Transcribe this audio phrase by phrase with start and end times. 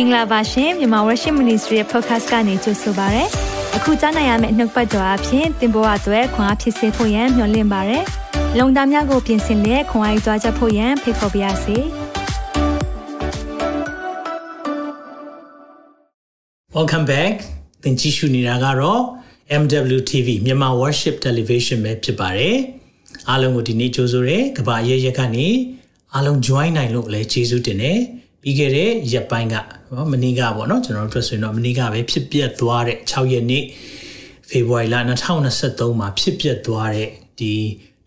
[0.00, 3.24] င်္ဂလာပါရှင်မြန်မာ Worship Ministry ရဲ့ podcast ကနေကြိုဆိုပါရစေ။
[3.76, 7.98] အခုကြားနိုင်ရမယ့်နှုတ်ပတ်တော်အဖြစ်သင်ပေါ်အပ်ွယ်ခွန်အားဖြစ်စေဖို့ယံမျှဝင့်ပါရစေ။
[8.58, 11.76] လုံတာများကိုပြင်ဆင်လက်ခွန်အားယူကြားချက်ဖို့ယံဖိတ်ခေါ်ပါရစေ။
[16.76, 17.34] Welcome back
[17.82, 19.02] သင်ကြည့်ရှုနေတာကတော့
[19.62, 22.56] MWTV မြန်မာ Worship Television ပဲဖြစ်ပါတယ်။
[23.28, 25.48] အားလုံးကိုဒီနေ့ကြိုဆိုရဲကဘာရဲရက်ကနေ
[26.14, 28.00] အားလုံး join နိုင်လို့လည်းကျေးဇူးတင်တယ်။
[28.48, 29.56] ပြီးခဲ့တဲ့ရက်ပိုင်းက
[29.94, 33.64] နော်မနေ့ကပေါ့နော်ကျွန်တော်တို့ဆိုရင်တော့မနေ့ကပဲဖြစ်ပျက်သွားတဲ့6ရက်နေ့
[34.48, 34.96] ဖေဖော်ဝါရီလ
[35.48, 37.08] 2023မှာဖြစ်ပျက်သွားတဲ့
[37.40, 37.52] ဒီ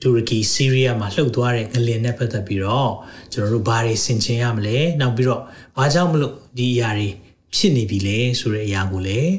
[0.01, 2.91] တူရကီဆီးရီးယားမှာလှုပ်သွားတဲ့ငလင်နဲ့ပတ်သက်ပြီးတော့
[3.33, 5.41] ကျွန်တော်တို့ဘာတွေဆင်ခြင်ရမလဲနောက်ပြီးတော့
[5.77, 7.07] ဘာကြောင့်မလို့ဒီအရာတွေ
[7.55, 9.33] ဖြစ်နေပြီလဲဆိုတဲ့အရာကိုလည်း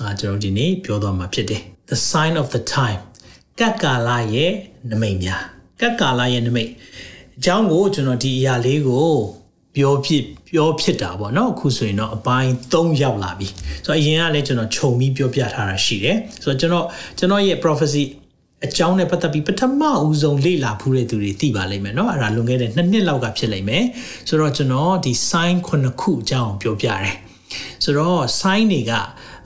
[0.00, 3.00] အာကျွန်တော်ဒီနေ့ပြောသွားမှာဖြစ်တယ် the sign of the time
[3.60, 4.52] ကတ်ကာလရဲ့
[4.90, 5.42] နမိတ်များ
[5.80, 6.70] ကတ်ကာလရဲ့နမိတ်
[7.36, 9.16] အကြောင်းကိုကျွန်တော်ဒီအရာလေးကို
[9.75, 13.47] ပြောဖြစ်ပြောဖြစ်တာပေါ့နော်အခုဆိုရင်တော့အပိုင်း3ရောက်လာပြီ
[13.85, 16.85] ဆိုတော့အရင်ကလည်းကျွန်တော်ခြုံပြီးပြောပြထားတာရှိတယ်ဆိုတော့ကျွန်တော်
[17.17, 18.03] ကျွန်တော်ရဲ့ prophecy
[18.65, 23.83] အကြောင်းနဲ့ပတ်သက်ပြီးပထမဦးဆုံးလေ့လာဖူးတဲ့သူတွေသိပါလိမ့်မယ်เนาะအဲ့ဒါလွန်ခဲ့တဲ့နှစ်နှစ်လောက်ကဖြစ်လိမ့်မယ်
[24.27, 27.13] ဆိုတော့ကျွန်တော်ဒီ sign ခုနှစ်ခုအကြောင်းပြောပြတယ်
[27.83, 28.91] ဆိုတော့ sign တွေက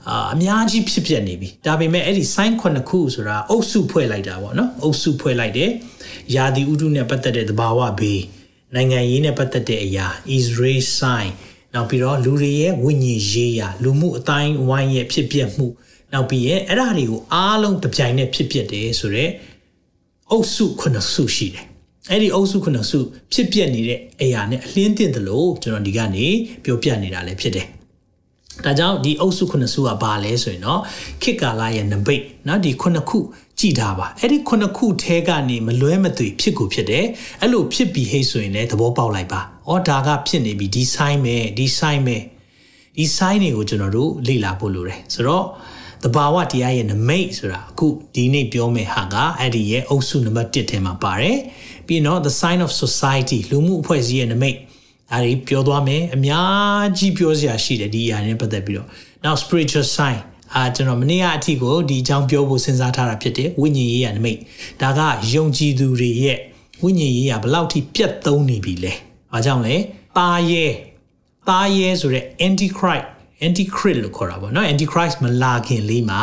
[0.08, 5.70] အာအများကြီးဖြစ်ပြနေပြီဒါပေမဲ့အဲ့ဒီ sign ခုနှစ်ခုဆိုတာအုပ်စုဖွဲ့လိုက်တာပေါ့နော်အုပ်စုဖွဲ့လိုက်တယ်
[6.34, 8.20] ယာဒီဥတုနဲ့ပတ်သက်တဲ့သဘာဝဘေး
[8.75, 11.29] နိုင်ငံရေးနဲ့ပတ်သက်တဲ့အရာ Israel sign
[11.73, 15.65] နောက်ပြီးတော့လူတွေရဲ့ဝိညာဉ်ရေးရာလူမှုအတိုင်းဝိုင်းရဲ့ဖြစ်ပျက်မှု
[16.13, 19.31] နောက်ပြီးရဲ့အဲ့ဒါတွေကိုအားလုံးတပြိုင်နက်ဖြစ်ပျက်တယ်ဆိုတော့
[20.31, 21.65] အုပ်စုခုနှစ်စုရှိတယ်
[22.09, 22.99] အဲ့ဒီအုပ်စုခုနှစ်စု
[23.33, 26.27] ဖြစ်ပျက်နေတဲ့အရာနဲ့အလင်းတင်တယ်လို့ကျွန်တော်ဒီကနေ
[26.63, 27.67] ပြောပြနေတာလည်းဖြစ်တယ်
[28.64, 30.80] ဒါကြောင့်ဒီအုပ်စုခုနှစ်စုကဘာလဲဆိုရင်တော့
[31.22, 33.18] ခေတ်ကာလရဲ့နမိတ်เนาะဒီခုနှစ်ခု
[33.60, 37.04] ကြည်ထားပါအဲ့ဒီခုနှစ်ခုထဲကနေမလွဲမသွေဖြစ်ကိုဖြစ်တယ်
[37.40, 42.16] အဲ့လိုဖြစ်ပြီးဟိဆိုရင်လည်းသဘောပေါက်လိုက်ပါဩဒါကဖြစ်နေပြီဒီ sign ပဲဒီ sign ပဲ
[42.96, 45.44] ဒီ sign တွေကိုကျွန်တော်တို့လေ့လာဖို့လိုတယ်ဆိုတော့
[46.04, 51.38] တဘာဝတရားရဲ့နမိတ်ဆိုတာအခုဒီနေ့ပြောမယ့်ဟာကအဲ့ဒီရဲ့အုပ်စုနံပါတ်1ထဲမှာပါတယ်
[51.86, 54.56] ပြီးတော့ the sign of society လူမှုအဖွဲ့အစည်းရဲ့နမိတ်
[55.11, 58.87] ဒါတွေပြောသွားမယ်အများကြီးပြောစရာရှိတယ်ဒီအရာနဲ့ပတ်သက်ပြီးတော့
[59.23, 60.19] now spiritual sign
[60.55, 64.39] အာကျွန်တော်မနေ့ကအထီကိုဒီအကြောင်းပြောဖို့စဉ်းစားထားတာဖြစ်တယ်ဝိညာဉ်ရေးရနမိတ်
[64.81, 64.99] ဒါက
[65.33, 66.37] ယုံကြည်သူတွေရဲ့
[66.83, 68.93] ဝိညာဉ်ရေးရဘလောက်ထိပြတ်သုံးနေပြီလဲ။
[69.33, 69.75] အားကြောင့်လဲ
[70.17, 70.65] တာရဲ
[71.49, 73.05] တာရဲဆိုတဲ့ antichrist
[73.45, 76.21] antichrist လို့ခေါ်တာပေါ့နော် antichrist မလာခင်လေးမှာ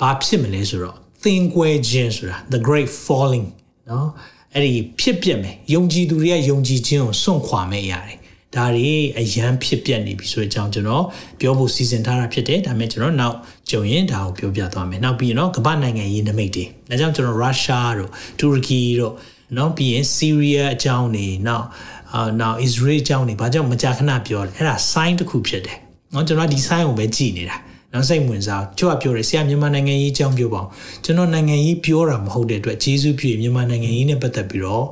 [0.00, 3.46] ဘာဖြစ်မလဲဆိုတော့သင်ကွဲခြင်းဆိုတာ the great falling
[3.90, 4.08] နော်
[4.54, 8.18] အဲ့ဒီဖြစ်ပြမယ်ယုံကြည်သူတွေကယုံကြည်ခြင်းကိုစွန့်ခွာမဲ့ရတယ်
[8.56, 11.04] ဒါတွေအရန်ဖြစ်ပြနေပြီဆိုတဲ့အကြောင်းကျွန်တော်
[11.40, 13.36] ပြောဖို့စီစဉ်ထားတာဖြစ်တယ်ဒါပေမဲ့ကျွန်တော်နောက်
[13.70, 19.14] ကြုံရင်ဒါကိုပြောပြသွားမယ်နောက်ပြီးရင်တော့ကမ္ဘာနိုင်ငံရေးနမိတ်တွေဒါကြောင့်ကျွန်တော်ရုရှားတို့တူရကီတို့
[19.56, 21.66] နော်ပြီးရင်ဆီးရီးယားအကြောင်းတွေနောက်
[22.12, 25.78] အာနောက်အစ္စရေးအကြောင်းတွေဘာကြောင့်မကြာခဏပြောလဲအဲ့ဒါ sign တစ်ခုဖြစ်တယ်
[26.12, 27.56] နော်ကျွန်တော်ဒီ sign ကိုပဲကြည်နေတာ
[27.92, 30.68] နောက်စိတ်ဝင်စားကြွပြောတယ်ဆရာမြန်မာနိုင်ငံရေးအကြောင်းပြောပါအောင်
[31.04, 34.86] ကျွန်တော်နိုင်ငံရေးပြောတာမဟုတ်တဲ့အတွက်ဂျေစုပြည့်မြန်မာနိုင်ငံရေးနဲ့ပတ်သက်ပြီးတော့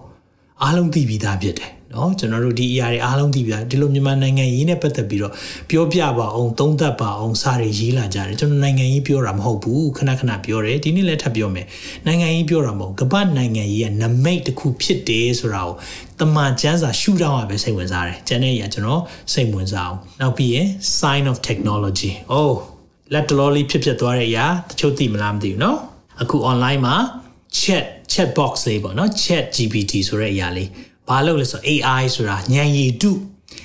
[0.62, 5.33] အားလုံးသိပြီးသားဖြစ်တယ် เนาะကျွန်တော်တို့ဒီအရာတွေအားလုံးသိပြီးသားဒီလိုမြန်မာနိုင်ငံရေးနဲ့ပတ်သက်ပြီးတော့
[5.69, 11.65] ပြောပြပါအောင်သုံးသပ်ပါအောင်စာတွေရေးလာကြတယ်ကျွန်တော်နိုင်ငံရေးပြောတာမဟုတ်ဘူးခဏခဏပြောတယ်ဒီနေ့လည်းထပ်ပြောမယ်
[12.05, 15.73] နိုင်ငံရေးပြောတာမဟုတ်ကမ္ဘာနိုင်ငံရေးကနမိတ်တစ်ခုဖြစ်တယ်ဆိုတာကို
[16.19, 19.01] တမန်ကျမ်းစာရှုထောင့်ရပဲစိတ်ဝင်စားတယ်ကျန်တဲ့အရာကျွန်တော်
[19.33, 20.67] စိတ်ဝင်စားအောင်နောက်ပြီးရင်
[20.99, 22.53] sign of technology oh
[23.13, 25.77] လက်တလောလေးဖြစ်ဖြစ်သွားတဲ့အရာတချို့သိမလားမသိဘူးเนาะ
[26.21, 26.95] အခု online မှာ
[27.59, 30.69] chat chat box လေးပေါ့နော် chat GPT ဆိုတဲ့အရာလေး
[31.08, 33.10] ဘာလို့လဲဆိုတော့ AI ဆိုတာဉာဏ်ရည်တု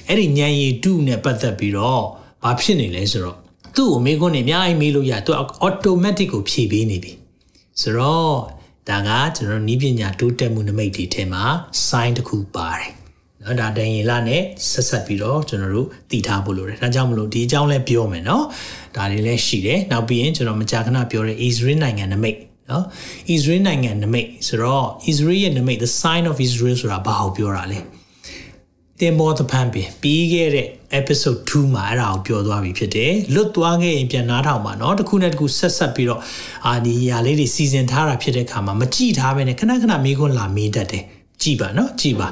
[0.07, 2.03] အဲ့ဒီဉာဏ်ရည်တုနဲ့ပတ်သက်ပြီးတော့
[2.43, 3.37] ဘာဖြစ်နေလဲဆိုတော့
[3.75, 5.31] သူ့ကိုမေးခွန်းနေအများကြီးမေးလို့ရသူ
[5.67, 7.11] automatic ကိုဖြည့်ပေးနေပြီ
[7.81, 8.35] ဆိုတော့
[8.89, 11.43] ဒါကကျွန်တော်နီးပညာတိုးတက်မှုနမိတ်တွေထဲမှာ
[11.87, 12.91] sign တစ်ခုပါတယ်
[13.43, 18.45] နော်ဒါတန်ရင်လာနဲ့ဆက်ဆက်ပြီးတော့ကျွန်တော်တို့တည်ထားဖို့လိုတယ်ဒါကြောင့်မလို့ဒီအကြောင်းလဲပြောမယ်နော်
[18.95, 22.37] ဒါတွေလည်းရှိတယ်နောက်ပြီးရင်ကျွန်တော်မကြာခဏပြောတဲ့ Israel နိုင်ငံနမိတ်
[22.70, 22.84] နော်
[23.34, 27.80] Israel နိုင်ငံနမိတ်ဆိုတော့ Israel ရဲ့နမိတ် the sign of Israel ဆိုတာဘာကိုပြောတာလဲ
[29.00, 30.66] တင်မောသဖန်ပြင်ပြီးခဲ့တဲ့
[30.98, 36.20] episode 2မှာအဲ့ဒါကိုပြောသွားပြီဖြစ်တယ်လွတ်သွားခဲ့ရင်ပြန်နားထောင်ပါเนาะတစ်ခုနဲ့တစ်ခုဆက်ဆက်ပြီးတော့
[36.66, 41.04] အာဒီຢာလေးတွေစီစဉ်ထားတာဖြစ်တဲ့ခါမှာမကြည့်ထားပဲနဲ့ခဏခဏမေးခွန်းလာမေးတတ်တယ်
[41.42, 42.28] ကြည့်ပါเนาะကြည့်ပါ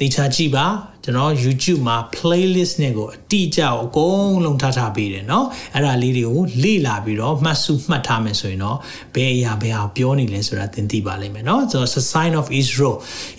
[0.04, 0.66] ေချာကြည့်ပါ
[1.04, 5.44] ကျွန်တော် YouTube မှာ playlist နဲ့ကိုအတိအကျအကုန်လုံးထားထားပေးတယ်เนาะ
[5.74, 8.78] အဲ့ဒါလေးတွေကိုလေ့လာပြီးတော့မှတ်စုမှတ်ထားမယ်ဆိုရင်တော့
[9.14, 12.96] ဘယ်အရာဘယ်ဟာပြောနေလဲဆိုတာသင်သိပါလိမ့်မယ်เนาะဆိုတော့ sign of Israel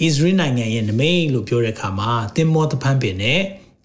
[0.08, 3.40] Israel နိုင်ငံရဲ့နမိတ်လို့ပြောတဲ့အခါမှာသင်္ဘောတပန်းပင်နဲ့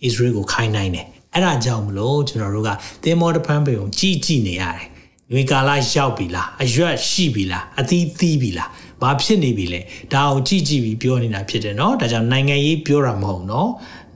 [0.07, 2.71] Israel ကိုခိုင်းနိုင်တယ်အဲ့ဒါကြောင့်မလို့ကျွန်တော်တို့က
[3.05, 4.87] သင်္ဘောတပန်းပင်ကိုကြည်ကြည်နေရတယ်
[5.33, 8.69] ငွေကာလရောက်ပြီလားအရွက်ရှိပြီလားအသီးသီးပြီလား
[9.03, 9.81] ဘာဖြစ်နေပြီလဲ
[10.13, 13.69] ဒါကိုကြည့်ကြည့်ပြီးပြောနေတာဖြစ်တယ်เนาะဒါကြောင့်နိုင်ငံရေးပြောတာမဟုတ်เนาะ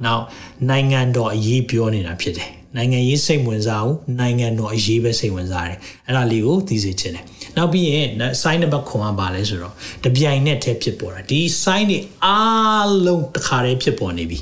[0.05, 0.23] နောက်
[0.71, 7.25] နိုင်ငံတော်အရေးပြောနေတာဖြစ်တယ် နိုင်ငံရေးစိတ်ဝင်စားဘူးနိုင်ငံတော်အရေးပဲစိတ်ဝင်စားတယ်အဲ့ဒါလေးကိုသိစေချင်တယ်
[7.56, 8.06] နောက်ပြီးရင်
[8.43, 9.75] sign number ခွန်ကပါလဲဆိုတော့
[10.05, 14.38] တပြိုင်နက်တည်းဖြစ်ပေါ်တာဒီ sign တွေအားလုံးတစ်ခါတည်းဖြစ်ပေါ်နေပြီ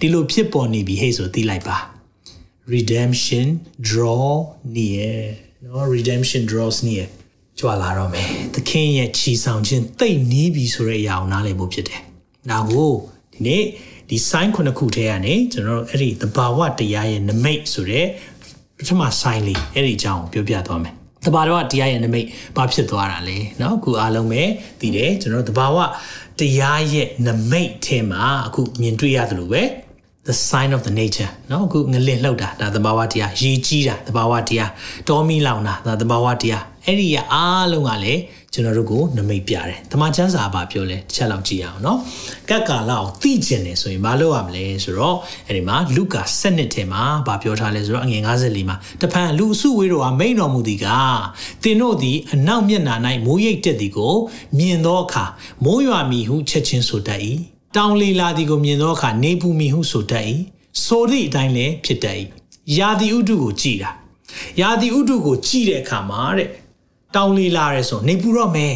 [0.00, 1.76] ဒီလိုဖြစ်ပေါ်နေပြီဟဲ့ဆိုသိလိုက်ပါ
[2.74, 3.46] redemption
[3.88, 4.28] draw
[4.76, 5.18] near
[5.64, 7.06] နော် redemption draws near
[7.60, 12.00] ကြွလာတော့မယ်သခင်ရဲ့ချီဆောင်ခြင်းတိတ်နီးပြီဆိုတဲ့အရာကိုနားလည်ဖို့ဖြစ်တယ်
[12.50, 12.90] ဒါကို
[13.32, 13.62] ဒီနေ့
[14.10, 18.06] ဒီ sign ခုနှစ်ခုထဲကနေကျွန်တော်တို့အဲ့ဒီသဘာဝတရားရဲ့နမိတ်ဆိုတဲ့
[18.78, 20.94] ပထမ sign လေးအဲ့ဒီအကြောင်းကိုပြောပြသွားမယ်
[21.24, 24.42] တဘာဝတရားရဲ့နမိတ်ဘာဖြစ်သွားတာလဲเนาะအခုအားလုံးပဲ
[24.80, 25.78] သိတယ်ကျွန်တော်တို့တဘာဝ
[26.40, 29.62] တရားရဲ့နမိတ်ထဲမှာအခုမြင်တွေ့ရတယ်လို့ပဲ
[30.26, 34.70] the sign of the nature เนาะအခုငလင်လှုပ်တာဒါသဘာဝတရားရေကြီးတာသဘာဝတရား
[35.08, 38.21] တောမီလောင်တာဒါသဘာဝတရား အဲ့ဒီအားလုံးကလည်း
[38.53, 41.99] ကျွန်တော်တို့ကိုနမိတ်ပြတယ်။တမန်ကျမ်းစာဘာပြောလဲတစ်ချက်လောက်ကြည့်အောင်နော်။
[42.49, 45.17] ကက်ကာလကိုသိကျင်တယ်ဆိုရင်မလုပ်ရမလဲဆိုတော့
[45.47, 50.87] အဲ့ဒီမှာလုကာ7ထဲမှာဘာပြောထားလဲဆိုတော့အငယ်54မှာတဖန်လူအစုဝေးတော်ဟာမိန်တော်မူသည်က
[51.63, 52.95] သင်တို့သည်အနောက်မျက်နှာ၌
[53.25, 54.15] မိုးရိပ်တက်သည်ကို
[54.57, 55.25] မြင်သောအခါ
[55.65, 57.21] မိုးရွာမီဟုချက်ချင်းဆိုတတ်၏။
[57.75, 60.25] တောင်လီလာသည်ကိုမြင်သောအခါနေပူမီဟုဆိုတတ်၏။
[60.85, 62.17] ဆိုသည့်အတိုင်းလည်းဖြစ်တတ်၏။
[62.77, 63.91] ယာတိဥတုကိုကြည်တာ။
[64.61, 66.49] ယာတိဥတုကိုကြည်တဲ့အခါမှာတဲ့
[67.15, 68.75] တောင်းလေးလာရဲဆိုနေပူတော့မယ်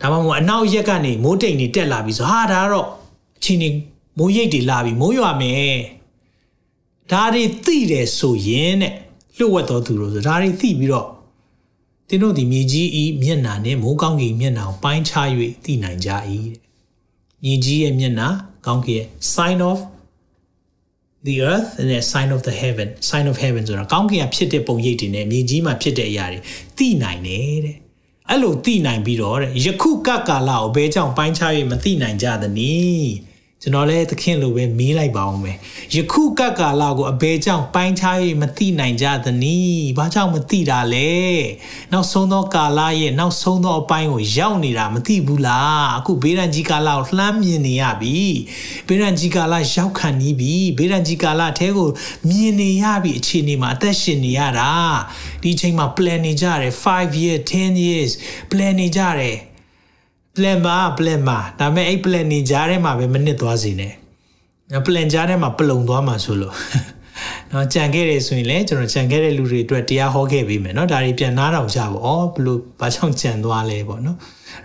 [0.00, 2.86] ဒါမှမဟုတ်အနောက်ရက်ကနေမိုးတိမ်တွေတက်လာပြီဆိုဟာဒါတော့
[3.36, 3.68] အချင်းနေ
[4.18, 5.76] မိုးရိပ်တွေလာပြီမိုးရွာမယ်
[7.12, 8.92] ဒါတွေသိတယ်ဆိုရင်တဲ့
[9.36, 11.08] လှုပ်ဝက်တော်သူတို့ဆိုဒါတွေသိပြီးတော့
[12.08, 15.28] တင်းတို့ဒီမြေကြီးဤမျက်နာနဲ့မိုးကောင်းကင်မျက်နာကိုပိုင်းခြား၍
[15.64, 16.10] သိနိုင်ကြ၏
[16.52, 16.58] တဲ့
[17.42, 18.28] မြေကြီးရဲ့မျက်နာ
[18.66, 19.78] ကောင်းကင်ရဲ့ sign of
[21.26, 26.40] the earth and the sign of the heaven sign of heaven ဆိုတာကောင်းကင်ကဖြစ်တဲ့ပုံရိပ်တွေနဲ့မြေကြီးမှာဖြစ်တဲ့အရာတွေ
[26.78, 27.76] သိနိုင်တယ်တဲ့
[28.28, 33.12] အဲ့လိုသိနိုင်ပြီးတော့တဲ့ယခုကကာလကိုဘဲကြောင့်ပိုင်းခြား၍မသိနိုင်ကြသနည်း
[33.62, 35.56] ကျွန်တော်လည်းသခင်လိုပဲမေးလိုက်ပါအောင်မယ်
[35.94, 41.12] ယခုကပ်ကာလကိုအဘဲကြောင့်ပိုင်းခြား၍မသိနိုင်ကြသနည်းဘာကြောင့်မသိတာလဲ
[41.92, 48.18] နောက်ဆုံးသောကာလရဲ့နောက်ဆုံးသောအပိုင်းကိုရောက်နေတာမသိဘူးလားအခုဘေးရန်ကြီးကာလကိုလှမ်းမြင်နေရပြီ
[48.88, 51.88] ဘေးရန်ကြီးကာလရောက်ခံနေပြီဘေးရန်ကြီးကာလအထဲကို
[52.28, 54.70] မြင်နေရပြီအခြေအနေမှာအသက်ရှင်နေရတာ
[55.42, 58.12] ဒီအချိန်မှာ plan နေကြတယ်5 year 10 years
[58.50, 59.36] plan နေကြတယ်
[60.38, 63.92] plan ပါ plan ပါဒါပေမဲ့အဲ့ plan နေကြားထဲမှာပဲမနစ်သွားစေနဲ့
[64.72, 66.54] နော် plan ကြားထဲမှာပလုံသွားမှာဆိုလို့
[67.52, 74.16] နော်ကြံခဲ့တယ်ဆိုရင်လည်းကျွန်တော်ကြံခဲ့တဲ့လူတွေအတွက်တရားဟောခဲ့ပေးမယ်နော်ဒါတွေပြန်နားတော်ကြပါဩဘလို့ဘာကြောင့်ကြံသွားလဲပေါ့နော်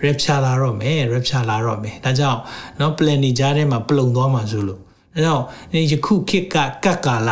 [0.04, 2.40] rapture လာတော့မယ် rapture လာတော့မယ်ဒါကြောင့်
[2.80, 4.80] နော် plan နေကြားထဲမှာပလုံသွားမှာဆိုလို့
[5.14, 7.31] ဒါကြောင့်ယခုခေတ်ကကတ်ကာလ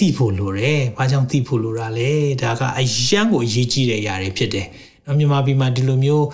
[0.00, 2.10] တိဖို့လိုတယ်။ဘာကြောင့်တိဖို့လိုတာလဲ။
[2.42, 4.66] ဒါကအရန်ကိုအရေးကြီးတဲ့ຢာတွေဖြစ်တယ်။
[5.06, 6.26] နော်မြန်မာပြည်မှာဒီလိုမျိုး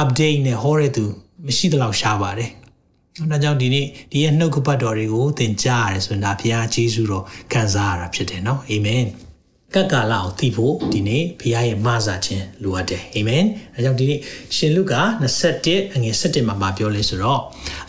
[0.00, 1.04] update နဲ့ဟောတဲ့သူ
[1.46, 2.50] မရှိသလောက်ရှားပါတယ်။
[3.30, 9.04] ဒါကြောင့်ဒီနေ့ဒီရဲ့နှုတ်ကပတ်တော်တွေကိုသင်ကြားရတယ်ဆိုရင်ဒါဘုရားကျေးဇူးတော်ခံစားရတာဖြစ်တယ်နော်။အာမင်။
[9.74, 13.44] ကတ်ကာလကိုသိဖို့ဒီနေ့ဘုရားရဲ့မဆာခြင်းလိုအပ်တယ်။အာမင်။
[13.74, 14.20] ဒါကြောင့်ဒီနေ့
[14.56, 15.00] ရှင်လုကာ
[15.48, 17.40] 21အငယ်17မှာပြောလဲဆိုတော့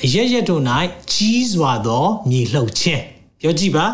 [0.04, 0.62] အရရက်တို့၌
[1.14, 3.02] ကြီးစွာသောမြေလှုပ်ခြင်း
[3.42, 3.88] ပြောကြည့်ပါ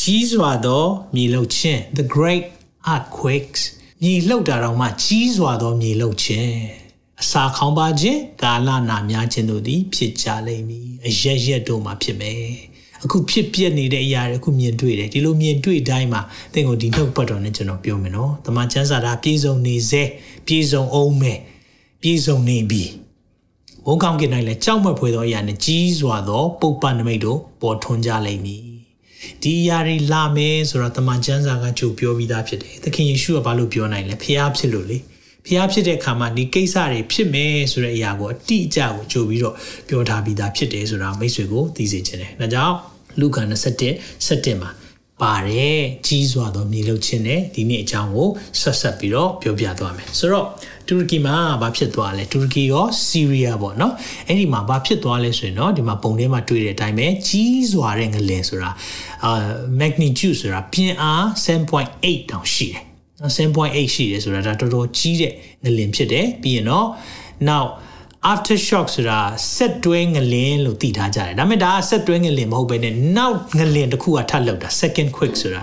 [0.00, 0.84] ကြီးစွာသော
[1.14, 2.44] မြေလှုပ်ခြင်း the great
[2.92, 3.62] earthquakes
[4.02, 6.85] မြေလှုပ်တာတော့မှကြီးစွာသောမြေလှုပ်ခြင်း
[7.22, 12.40] အစာခေါင်းပါခြင်းကာလနာများခြင်းတို့သည်ဖြစ်ကြလိမ့်မည်အရက်ရက်တို့မှာဖြစ်မယ်
[13.04, 20.02] အခုဖြစ်ပြနေတဲ့အရာတွေအခုမြင်တွေ့တယ်ဒီလိုမြင်တွေ့တိုင်းမှာသင်ကိုဒီနှုတ်ပတ်တော်နဲ့ကျွန်တော်ပြောမယ်နော်တမန်ကျမ်းစာတာပြည့်စုံနေစေ
[20.46, 21.38] ပြည့်စုံအောင်မယ်
[22.02, 22.84] ပြည့်စုံနေပြီ
[23.86, 28.62] ဘုံကောင်းကင်၌လည်းကြောက်မက်ဖွယ်သောအရာနဲ့ကြီးစွာသောပုပ္ပနမိတ်တို့ပေါ်ထွန်းကြလိမ့်မည်
[29.42, 34.98] ဒီအရာတွေလာမယ်ဆိုတော့တမန်ကျမ်းစာကကြိုပြောပြီးသားဖြစ်တယ်သခင်ယေရှုကဘာလို့ပြောနိုင်လဲဖျားဖြစ်လို့လေ
[35.48, 39.54] ဖျားဖြစ်တဲ့အခါမှာဒီကိစ္စတွေဖြစ်မယ်ဆိုတဲ့အရာကိုအတိအကျကိုကြိုပြီးတော့
[39.88, 42.74] ပြောထားပြီးသားဖြစ်တယ်ဆိုတာမိတ်ဆွေကိုသိစေချင်တယ်။ဒါကြောင့်
[43.20, 44.70] လူကာ27 7မှာ
[45.22, 48.28] ပါတယ်ကြီးစွာသောမြေလုချင်းနဲ့ဒီနေ့အကြောင်းကို
[48.60, 50.46] ဆက်ဆက်ပြီးတော့ပြောပြသွားမယ်ဆိုတော့
[50.86, 53.94] တူရကီမှာဘာဖြစ်သွားလဲတူရကီရောဆီးရီးယားပေါ့နော်
[54.28, 58.70] အဲ့ဒီမှာဘာဖြစ်သွားလဲဆိုရင်တော့ဒီမှာပုံထဲမှာတွေ့တဲ့အတိုင်းပဲကြီးစွာတဲ့ငလင်ဆိုတာ
[59.24, 59.32] အာ
[59.80, 65.32] magnitude ဆိုတာပြင်းအား7.8တောင်ရှိတယ် 7.8ရှိတယ်ဆိုတာဒါတော်တော်ကြီးတဲ့
[65.64, 66.86] ငလင်ဖြစ်တယ်ပြီးရင်တော့
[67.48, 67.64] now
[68.32, 69.20] after shock ဆိုတာ
[69.54, 75.62] ဆက်တွဲငလင်လို့သိထားကြတယ်ဒါပေမဲ့ဒါကဆက်တွဲငလင်မဟုတ်ဘဲနဲ့နောက်ငလင်တစ်ခုကထပ်လောက်တာ second quick ဆိုတာ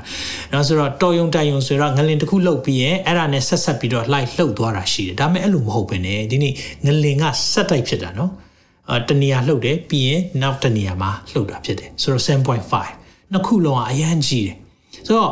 [0.52, 6.54] နော်ဆိုတော့တော်ယုံတိုင်ယုံဆိုတော့ငလင်တစ်ခုလောက်ပြီးရင်အဲ့ဒါနဲ့ဆက်ဆက်ပြီးတော့ light လှုပ်သွားတာရှိတယ်ဒါပေမဲ့အဲ့လိုမဟုတ်ဘဲနဲ့ဒီနေ့
[6.86, 8.32] ငလင်ကဆက်တိုက်ဖြစ်တာနော်
[8.90, 14.56] အာတနေရာလှုပ်တယ်ပြီးရင်နောက်တနေရာမှာလှုပ်တာဖြစ်တယ်ဆိုတော့7.5နှစ်ခုလုံးကအရန်ကြီးတယ်
[15.08, 15.32] ဆိုတော့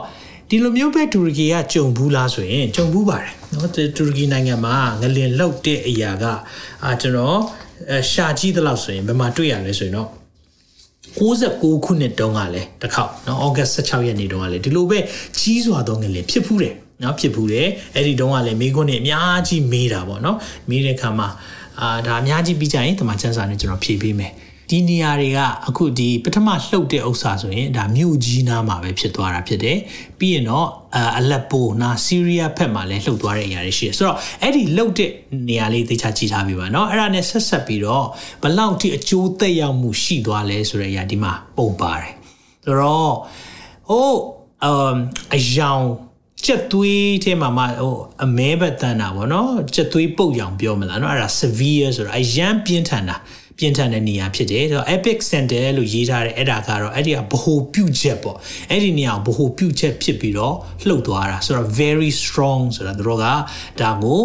[0.54, 6.26] ဒီလိုမျိုးပဲတူရကီကကြုံဘူးလားဆိုရင်ကြုံဘူးပါတယ်နော်တူရကီနိုင်ငံမှာငလင်လောက်တဲ့အရာက
[6.86, 7.38] အာကျွန်တော်
[8.12, 10.10] ရှာကြည့်သလောက်ဆိုရင်ဘယ်မှာတွေ့ရလဲဆိုရင်တော့
[11.20, 15.00] 69ခုနှစ်တုန်းကလည်းတစ်ခေါက်နော်ဩဂတ်16ရက်နေ့တုန်းကလည်းဒီလိုပဲ
[15.38, 20.38] ကြီးစွာသောငလင်ဖြစ်ဖူးတယ်နော်ဖြစ်ဘူးတယ်အဲ့ဒီတုန်းကလည်းမိခွန်းနေအများကြီးမေးတာပေါ့နော်
[20.70, 21.28] မေးတဲ့ခါမှာ
[21.82, 24.32] အာဒါအများကြီးပြီးကြရင်တမန်ချန်စာနဲ့ကျွန်တော်ဖြေပေးမယ်
[24.71, 25.39] ဒီနေရာတွေက
[25.69, 29.79] အခုဒီပထမလှုပ်တဲ့ဥစ္စာဆိုရင်ဒါမြို့ကြီးနားမှာပဲဖြစ်သွားတာဖြစ်တယ်
[30.19, 30.69] ပြီးရင်တော့
[31.19, 35.11] အလက်ပိုနာဆီးရီးယားဘက်မှာလည်းလှုပ်သွားတဲ့အရာတွေရှိတယ်ဆိုတော့အဲ့ဒီလှုပ်တဲ့
[35.49, 38.07] နေရာလေးသိချကြည့်ထားပြီပါเนาะအဲ့ဒါနဲ့ဆက်ဆက်ပြီးတော့
[38.43, 42.13] ဘလောက်ထိအကျိုးသက်ရောက်မှုရှိသွားလဲဆိုတဲ့အရာဒီမှာပုံပါတယ်
[42.65, 43.15] ဆိုတော့
[43.89, 44.11] ဟို
[44.65, 44.97] အမ်
[45.35, 45.85] အယောင်
[46.45, 53.17] ချက်သွေးထဲမှာမှဟိုအမဲဘက်တန်းတာဗောနော်ချက်သွေးပုတ်ရောင်ပြောမလားเนาะအဲ့ဒါ severe ဆိုတာအရန်ပြင်းထန်တာ
[53.62, 58.38] ပြင်းထန်တဲ့နေရာဖြစ်တယ်ဆိုတော့ epic center လို့ရေးထားတဲ့အဲ့ဒါကတော့အဲ့ဒီကဗဟိုပြုတ်ချက်ပေါ့
[58.70, 60.56] အဲ့ဒီနေရာကိုဗဟိုပြုတ်ချက်ဖြစ်ပြီးတော့
[60.88, 63.26] လှုပ်သွားတာဆိုတော့ very strong ဆိုတာတို့က
[63.82, 64.22] ဒါကို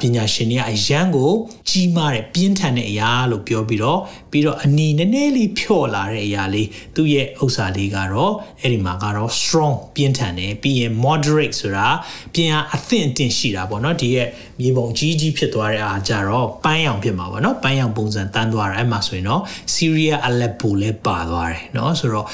[0.00, 1.32] ပညာရှင်တွေကအရန်ကို
[1.68, 4.00] ကြီးမားတဲ့ပြင်းထန်တဲ့အရာလို့ပြောပြီးတော့
[4.30, 11.88] ပြီးတော့အနီနည်းနည်းလေးဖြော့လာတဲ့အရာလေးသူ့ရဲ့ဥစ္စာလေးကတော့အဲ့ဒီမှာကတော့ strong ပြင်းထန်တယ်ပြီးရင် moderate ဆိုတာ
[12.34, 14.28] ပြင်အားအသင့်အတင့်ရှိတာပေါ့နော်ဒီရဲ့
[14.60, 19.42] မြေပုံကြီးကြီးဖြစ်သွားတဲ့အားကြတော့ပန်းရောင်ဖြစ်မှာပေါ့နော်ပန်းရောင်ပုံစံတန်းသွားတာအဲ့မှာဆိုရင်တော့
[19.74, 22.26] Syria Aleppo လည်းပါသွားတယ်เนาะဆိုတော့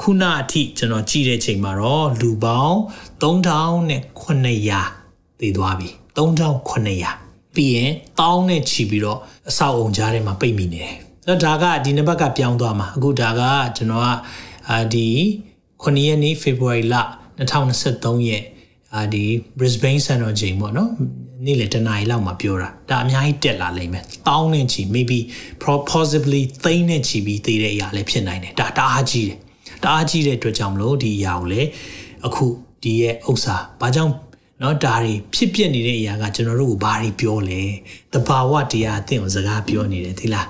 [0.00, 2.78] ခုနအထိကျွန်တော်ကြည့်တဲ့ချိန်မှာတော့လူပေါင်း
[3.22, 10.95] 3900တည်သွားပြီ 3900ပြီးရင်တောင်းနဲ့ချီပြီးတော့အဆောက်အုံကြားထဲမှာပိတ်မိနေတယ်။
[11.27, 13.41] အဲ့ဒါကဒီနှစ်ဘက်ကပြောင်းသွားမှာအခုဒါက
[13.77, 14.07] ကျွန်တော်က
[14.69, 15.07] အာဒီ
[15.83, 16.95] 9ရက်နေ့ February လ
[17.61, 18.43] 2023ရက်
[18.95, 19.23] အာဒီ
[19.57, 20.91] Brisbane စံတော်ချိန်ပေါ့နော်
[21.45, 25.19] နေ့လေတနားရီလောက်မှာပြောတာဒါအများကြီးတက်လာလိမ့်မယ်တောင်းနဲ့ချီ maybe
[25.91, 29.37] possibly သိန်းနဲ့ချီပြီးတည်တဲ့အရာလည်းဖြစ်နိုင်တယ်ဒါတအားကြီးတယ်
[29.83, 31.69] တအားကြီးတဲ့အတွက်ကြောင့်မလို့ဒီအရာကိုလည်း
[32.25, 32.45] အခု
[32.83, 34.13] ဒီရဲ့ဥစ္စာဘာကြောင့်
[34.63, 37.61] နော်ဒါတွေဖြစ်ပျက်နေတဲ့အရာကကျွန်တော်တို့ကိုဘာတွေပြောလဲ
[38.13, 40.47] တဘာဝတရားအသင်ကိုစကားပြောနေတယ်သိလား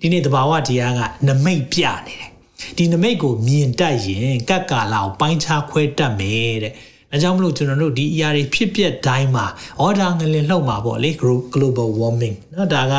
[0.00, 2.30] ဒီနေ့တဘာဝတရားကနမိတ်ပြနေတယ်
[2.76, 6.72] ဒီနမိတ်ကိုမြင်တတ်ရင်ကပ်ကာလာကိုပိုင်းခြားခွဲတတ်မယ်တဲ့
[7.14, 9.46] အဲကြောင့်မလို့ကျွန်တော်တို့ဒီအရာတွေဖြစ်ပျက်တိုင်းမှာ
[9.84, 11.10] order ငလင်လှုပ်မှာပေါ့လေ
[11.54, 12.94] global warming နော်ဒါက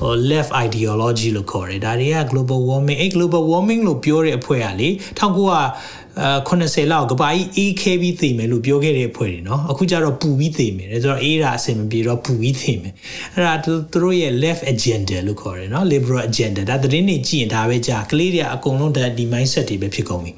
[0.00, 4.88] ဟို left ideology လို့ခေါ်တယ်ဒါတွေက global warming အဲ global warming လို့ပြောတဲ့အဖွဲ့ကလေ
[5.18, 12.94] 1900 80လောက်ကဘာကြီးအေးခဲပြီးသေမယ်လို့ပြောခဲ့တဲ့အဖွဲ့တွေနော်အခုကျတော့ပူပြီးသေမယ်ဒါဆိုတော့အေးတာအဆင်မပြေတော့ပူပြီးသေမယ်
[13.34, 20.32] အဲ့ဒါသူတို့ရဲ့ left agenda လို့ခေါ်တယ်နော် liberal agenda ဒါသတင်းတွေကြည့်ရင်ဒါပဲကြာကလေးတွေကအကုန်လုံးဒီ mindset တွေပဲဖြစ်ကုန်ပြီ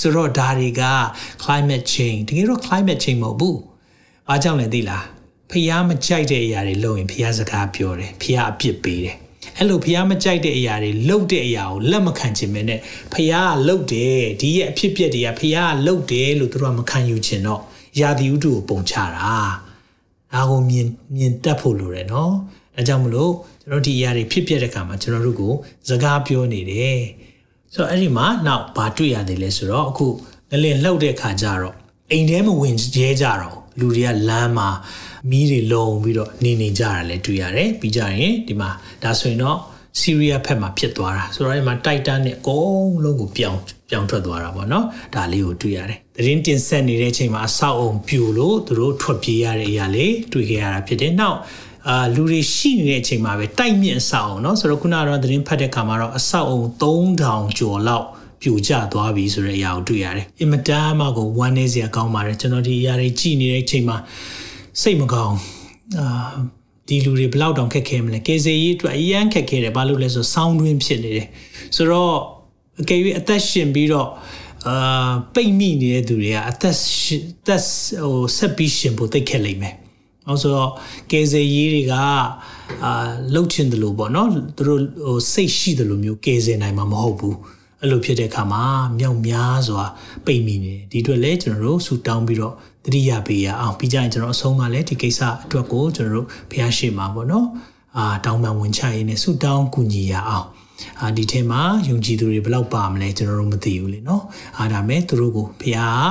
[0.00, 0.82] ဆိုတော့ဒါတွေက
[1.44, 3.58] climate change တကယ်တော့ climate change မဟုတ်ဘူး
[4.28, 5.04] အားကြောင့်လည်းသိလား
[5.50, 9.16] ဖျားမကြိုက်တဲ့အရာတွေလုပ်ရင်ဖျားစကားပြောတယ်ဖျားအပြစ်ပေးတယ်
[9.58, 12.80] အဲ့လိုဖះမကြိုက်တဲ့အရာတွေလှုပ်တဲ့အရာကိုလက်မခံချင်မနဲ့
[13.12, 13.34] ဖះက
[13.66, 17.60] လှုပ်တယ်ဒီရဲ့အဖြစ်ပြက်တွေကဖះကလှုပ်တယ်လို့သူတို့ကမခံယူချင်တော့
[18.00, 19.34] ယာဒီဥတုကိုပုံချတာ
[20.32, 22.32] ဒါကိုမြင်မြင်တတ်ဖို့လိုတယ်နော်
[22.74, 23.32] ဒါကြောင့်မလို့
[23.62, 25.52] ကျွန်တော်ဒီအရာတွေဖြစ်ပြတဲ့အခါမှာကျွန်တော်တို့ကို
[25.88, 27.00] စကားပြောနေတယ်
[27.74, 30.06] ဆိုတော့အဲ့ဒီမှာနောက်ဘာတွေ့ရသေးလဲဆိုတော့အခု
[30.50, 31.74] ငလင်လှုပ်တဲ့အခါကျတော့
[32.10, 34.69] အိမ်ထဲမဝင်ရဲကြတော့ လူတွေကလမ်းမှာ
[35.29, 38.69] မီးတွေလုံပြီးတော့နေနေကြတာလည်းတွေ့ရတယ်ပြီးကြရင်ဒီမှာ
[39.03, 39.57] ဒါဆိုရင်တော့
[39.99, 43.59] ဆီးရီးယားဘက်မှာဖြစ်သွားတာဆိုတော့ဒီမှာတိုက်တန်နဲ့အကုန်လုံးကိုပြောင်း
[43.89, 44.85] ပြောင်းထွက်သွားတာပေါ့နော်
[45.15, 51.37] ဒါလေးကိုတွေ့ရတယ်သတင်းတင်ဆက်နေတဲ့အချိန်မှာအဆောက်အုံပြိုလို့သူတို့ထွက်ပြေးရတဲ့အရာလေးတွေ့ခဲ့ရတာဖြစ်တယ်နောက်
[51.87, 58.05] အာလူတွေရှိနေတဲ့အချိန်မှာပဲတိုက်မြင့်အဆောက်အုံเนาะဆိုတော့ခုနကတော့သတင်းဖတ်တဲ့ခါမှာတော့အဆောက်အုံ3000ကျော်လောက်
[58.44, 63.96] ပြိုကျသွားပြီဆိုတဲ့အရာကိုတွေ့ရတယ်အင်မတန်မှကိုဝမ်းနည်းစရာကောင်းပါတယ်ကျွန်တော်ဒီအရာတွေကြည့်နေတဲ့အချိန်မှာ
[64.80, 65.36] စိတ်မကောင်း
[65.98, 66.32] အာ
[66.88, 71.28] ဒီလူတွေဘလောက်တောင်ခက်ခဲမလဲကေစေကြီးအတွက်အရန်ခက်ခဲတယ်ဘာလို့လဲဆိုဆောင်းတွင်းဖြစ်နေတယ်
[71.76, 72.14] ဆိုတော့
[72.80, 74.08] အကယ်၍အသက်ရှင်ပြီးတော့
[74.68, 76.76] အာပိတ်မိနေတဲ့သူတွေကအသက်
[77.46, 77.62] သက်
[78.04, 79.74] ဟိုဆက်ပြီးရှင်ဖို့သိခက်လိမ့်မယ်။
[80.26, 80.70] အောင်ဆိုတော့
[81.10, 81.94] ကေစေကြီးတွေက
[82.84, 82.92] အာ
[83.34, 87.36] လှုပ်ချင်တယ်လို့ပေါ့နော်သူတို့ဟိုစိတ်ရှိတယ်လို့မျိုးကေစေနိုင်မှာမဟုတ်ဘူး။
[87.84, 88.64] အဲ့လိုဖြစ်တဲ့အခါမှာ
[88.98, 89.84] မြောက်များစွာ
[90.26, 97.46] ပိတ်မိနေတယ်ဒီအတွက်လည်းကျွန်တော်တို့ဆူတောင်းပြီးတော့တတိယပေးရအောင်ပြီးကြရင်ကျွန်တော်အဆုံးမှလည်းဒီကိစ္စအတွက်ကိုကျွန်တော်တို့ဖျားရှိမှာပေါ့နော်
[97.96, 100.46] အာတောင်းပန်ဝင်ချရေးနဲ့ဆူတောင်းကူညီရအောင်
[101.00, 104.22] အာဒီထဲမှာယုံကြည်သူတွေဘယ်လောက်ပါမလဲကျွန်တော်တို့မသိဘူးလေနော်
[104.58, 106.08] အားဒါမဲ့သူတို့ကိုဖျား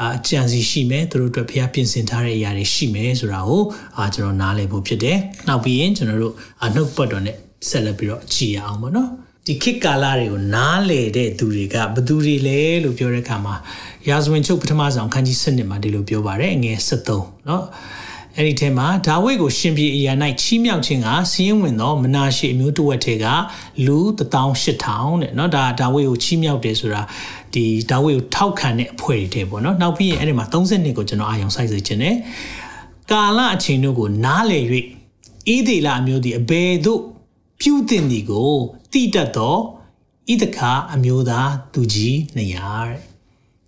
[0.00, 3.62] အာကြံစီရှိမယ်သူတို့အတွက်ဖျားပြင်ဆင်ထားတဲ့အရာတွေရှိမယ်ဆိုတာကို
[3.96, 6.34] အာကျွန်တော်နားလည်ဖို့ဖြစ်တယ်နောက်ပြီးရင်ကျွန်တော်တို့
[6.64, 7.36] အနှုတ်ပတ်တော်နဲ့
[7.68, 9.10] ဆက်လက်ပြီးတော့ကြည်ရအောင်ပေါ့နော်
[9.47, 13.55] ဒီခေတ်ကာလတွေကိုနားလေတဲ့သူတွေကဘသူတွေလဲလို့ပြောတဲ့အခါမှာ
[14.09, 17.63] ရာဇဝင်ချုပ်ပထမဆုံးခန်းကြီး7မှာဒီလိုပြောပါတယ်အငယ်73เนาะ
[18.37, 23.25] အဲ့ဒီထဲမှာဒါဝိဒ်ကိုရှင်ပြည်အရာ၌ချီးမြှောက်ခြင်းကစီးရင်ဝင်သောမနာရှိအမျိုးတဝက်ထဲက
[23.85, 27.01] လူ18000တဲ့เนาะဒါဒါဝိဒ်ကိုချီးမြှောက်တယ်ဆိုတာ
[27.53, 32.15] ဒီဒါဝိဒ်ကိုထောက်ခံတဲ့အဖွဲ့တွေတဲ့ပေါ့เนาะနောက်ပြီးရင်အဲ့ဒီမှာ30နှစ်ကိုကျွန်တော်အာရုံစိုက်စေခြင်းနဲ့
[33.11, 34.59] ကာလအချိန်တို့ကိုနားလေ၍
[35.53, 37.01] ဣဒေလအမျိုးသည်အဘယ်သို့
[37.61, 38.53] ပြုတင်သည်ကို
[38.92, 39.56] တိတတ်သော
[40.28, 40.58] ဣဣဒခ
[40.94, 43.00] အမျိုးသားသူကြီး200တဲ့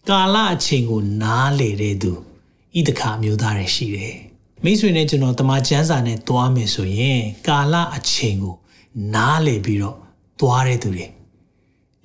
[0.09, 2.13] ကာလအချိန်ကိုနားလေတဲ့သူ
[2.77, 4.15] ဣဒခအမျိုးသားတွေရှိတယ်
[4.65, 8.57] မိတ်ဆွေနဲ့ကျွန်တော်တမန်ကျမ်းစာနဲ့တွားမယ်ဆိုရင်ကာလအချိန်ကို
[9.15, 9.97] နားလေပြီးတော့
[10.41, 11.07] တွားတဲ့သူတွေ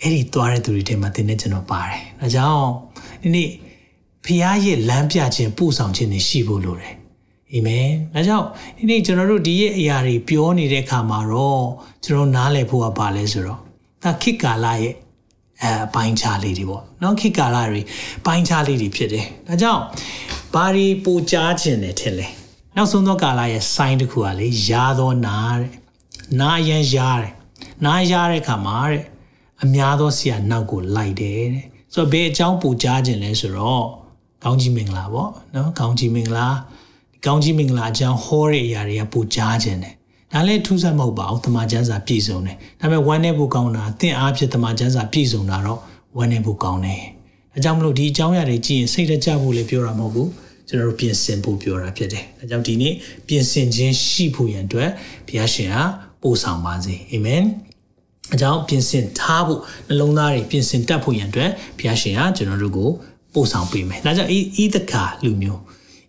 [0.02, 2.70] အဲ့ဒီတွားတဲ့သူတွေထဲမှာသင်နဲ့ကျွန်တော်ပါတယ်ဒါကြောင့်
[3.22, 3.50] ဒီနေ့
[4.26, 6.96] ဖခင်ရဲ့လမ်းပြခြင်းပို့ဆောင်ခြင်းတွေရှိဖို့လိုတယ်
[7.54, 8.48] အာမင်ဒါကြောင့်
[8.78, 11.66] ဒီနေ့ကျွန်တော်တို့ဒီရဲ့အရာတွေပြောနေတဲ့အခါမှာတော့
[12.06, 13.60] ကျွန်တော်နားလည်ဖို့ကပါလဲဆိုတော့
[14.04, 14.94] ဒါခိကာလရဲ့
[15.64, 17.82] အဲပိုင်းခြားလေးတွေပေါ့နော်ခိကာလတွေ
[18.25, 19.82] ပိုင်းခြားလေးတွေဖြစ်တယ်ဒါကြောင့်
[20.54, 22.28] ဘာတွေပိုကြားခြင်းတယ်ထင်လဲ
[22.75, 25.72] နောက်ဆုံးသောကာလရဲ့ sign တစ်ခုကလေယာသောနာတဲ့
[26.40, 27.34] နာအရန်ရားတယ်
[27.86, 29.04] နာရားတဲ့ခါမှာတဲ့
[29.64, 33.86] အများသောဆရာနောက်ကိုလိုက်တယ်တဲ့ဆိုတော့ဘယ်အကြောင်းပိုကြားခြင်းလဲဆိုတော့
[34.44, 36.48] ကောင်းကြီးမင်္ဂလာပေါ့နော်ကောင်းကြီးမင်္ဂလာ
[37.25, 39.94] ကောင်းကြီးမင်္ဂလာအကြောင်းဟောတဲ့အရာတွေကပိုကြားခြင်းတယ်
[40.34, 45.79] ဒါလည်းထူးဆန်းမဟုတ်ပါဘူးတမန်ကျမ်းစာပြည့်စုံတယ်ဒါပေမဲ့ဝမ်းနေဖို့ကောင်းတာသင်အားဖြင့်တမန်ကျမ်းစာပြည့်စုံတာတော့
[46.17, 47.01] ဝမ်းနေဖို့ကောင်းတယ်
[47.53, 50.29] ဒါကြောင့်မလို့ဒီအကြောင်းအရာတွေကြည့်ရင်စိတ်တကြဖို့လည်းပြောတာမဟုတ်ဘူး
[50.67, 52.94] ကျွန်တော်တို့ပြင်ဆင်ဖို့ပြောတာဖြစ်တယ်ဒါကြောင့်ဒီနေ့
[53.27, 54.89] ပြင်ဆင်ခြင်းရှိဖို့ရန်အတွက်
[55.27, 55.84] ဘုရားရှင်ဟာ
[56.22, 57.44] ပို့ဆောင်ပါစေအာမင်
[58.34, 62.89] အကြောင်းပြင်ဆင်ထားဖို့နှလုံးသားတွေပြင်ဆင်တတ်ဖို့ရန်အတွက်ဘုရားရှင်ဟာကျွန်တော်တို့ကို
[63.34, 65.62] ပို့ဆောင်ပေးမယ်ဒါကြောင့်ဤဤတခါလူမျိုး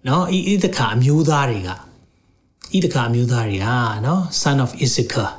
[0.09, 1.71] နော်ဤဣသခါအမျိုးသားတွေက
[2.75, 3.69] ဣသခါအမျိုးသားတွေက
[4.07, 5.31] နော် son of Issachar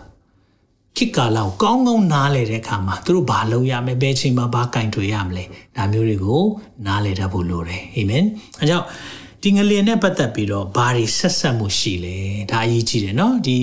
[0.95, 5.43] ခေတ်ကာလကိုကောင်းကောင်းနားလည်တဲ့အခါမှာသူတို့ဘာလုပ်ရမလဲဘယ်ချိန်မှာဘာကင်တွေရမလဲ
[5.75, 6.43] ဒါမျိုးတွေကို
[6.85, 8.25] နားလည်တတ်ဖို့လိုတယ်အာမင်
[8.59, 8.85] အဲကြောင့်
[9.41, 12.17] ဒီငလျင်နဲ့ပတ်သက်ပြီးတော့ဘာတွေဆက်ဆက်မှုရှိလဲ
[12.51, 13.57] ဒါအရေးကြီးတယ်နော်ဒီ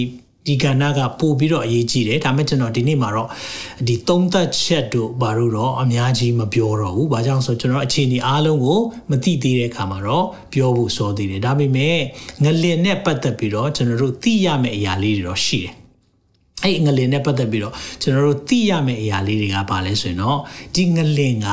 [0.47, 3.29] ဒီကဏ္ဍကပို့ပြီးတော့အရေးကြီးတယ်ဒါပေမဲ့ကျွန်တော်ဒီနေ့မှာတော့
[3.89, 11.99] ဒီသုံးသက်ချက်တို့ဘာလို့တော့အများကြီးမပြောတော့ဘူး။ဘာကြောင့်ဆိုကျွန်တော်အခြေအနေအားလုံးကိုမသိသေးတဲ့အခါမှာတော့ပြောဖို့စောသေးတယ်။ဒါပေမဲ့
[12.43, 15.75] ငလင်နဲ့ပတ်သက်ပြီးတော့ကျွန်တော်တို့သိရမယ့်အရာလေးတွေတော့ရှိတယ်။
[16.65, 20.39] အဲ့ငလင်နဲ့ပတ်သက်ပြီးတော့ကျွန်တော်တို့သိရမယ့်အရာလေးတွေကဘာလဲဆိုရင်တော့
[20.75, 21.49] ဒီငလင်က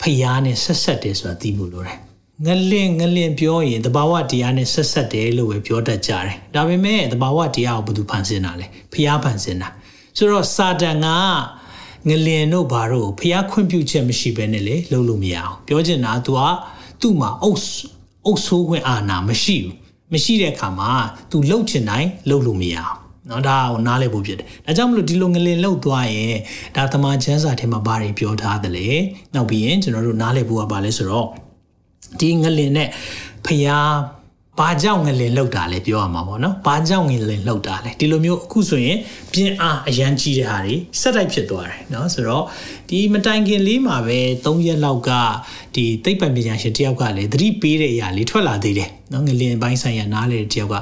[0.00, 1.98] ဖျားနဲ့ဆက်ဆက်တယ်ဆိုတာသိဖို့လိုတယ်။
[2.42, 9.68] ငလင်ငလင်ပြောရင်တဘာဝတရားနဲ့ဆက်ဆက်တယ်လို့ပဲပြောတတ်ကြတယ်ဒါပေမဲ့တဘာဝတရားကိုဘယ်သူဖန်ဆင်းတာလဲဖျားဖန်ဆင်းတာ
[10.16, 11.08] ဆိုတော့စာတန်က
[12.08, 16.40] ငလင်တို့ဘာတို့ဖျားခွင့်ပြုချက်မရှိဘဲနဲ့လေလုပ်လို့မရအောင်ပြောချင်တာ तू က
[17.00, 17.60] သူ့မှာအုပ်
[18.26, 19.74] အုပ်ဆိုးခွင့်အာဏာမရှိဘူး
[20.12, 20.90] မရှိတဲ့အခါမှာ
[21.30, 22.94] तू လှုပ်ချင်တိုင်းလှုပ်လို့မရအောင်
[23.30, 26.36] နော်ဒါကိုနားလည်ဖို့ဖြစ်တယ်။ဒါကြောင့်မလို့ဒီလိုငလင်လှုပ်သွားရင်
[26.76, 28.86] ဒါတမန်ကျမ်းစာထဲမှာဘာတွေပြောထားသလဲ။
[29.34, 31.28] နောက်ပြီးရင်ကျွန်တော်တို့နားလည်ဖို့ကဘာလဲဆိုတော့
[32.20, 32.88] ဒီငလင်နဲ့
[33.46, 33.90] ဖျား
[34.58, 38.98] ဘာကြောင့်ငလင်လှုပ်တာလဲပြောရမှာပေါ့နော်ဘာကြောင့်ငလင်လှုပ်တာလဲဒီလိုမျိုးအခုဆိုရင်
[39.32, 42.44] ပြင်းအားအရန်ကြီးတဲ့ဟာတွေဆက်တိုက်ဖြစ်သွားတယ်နော်ဆိုတော့
[42.88, 45.10] ဒီမတိုင်ခင်လေးမှာပဲ3ရက်လောက်က
[45.74, 50.74] ဒီသိပ္ပံပညာရှင်တယောက်ကလည်းသတိပေးတဲ့အရာလေးထွက်လာသေးတယ်နော်ငလင်ပိုင်းဆိုင်ရာနားလေတယောက်က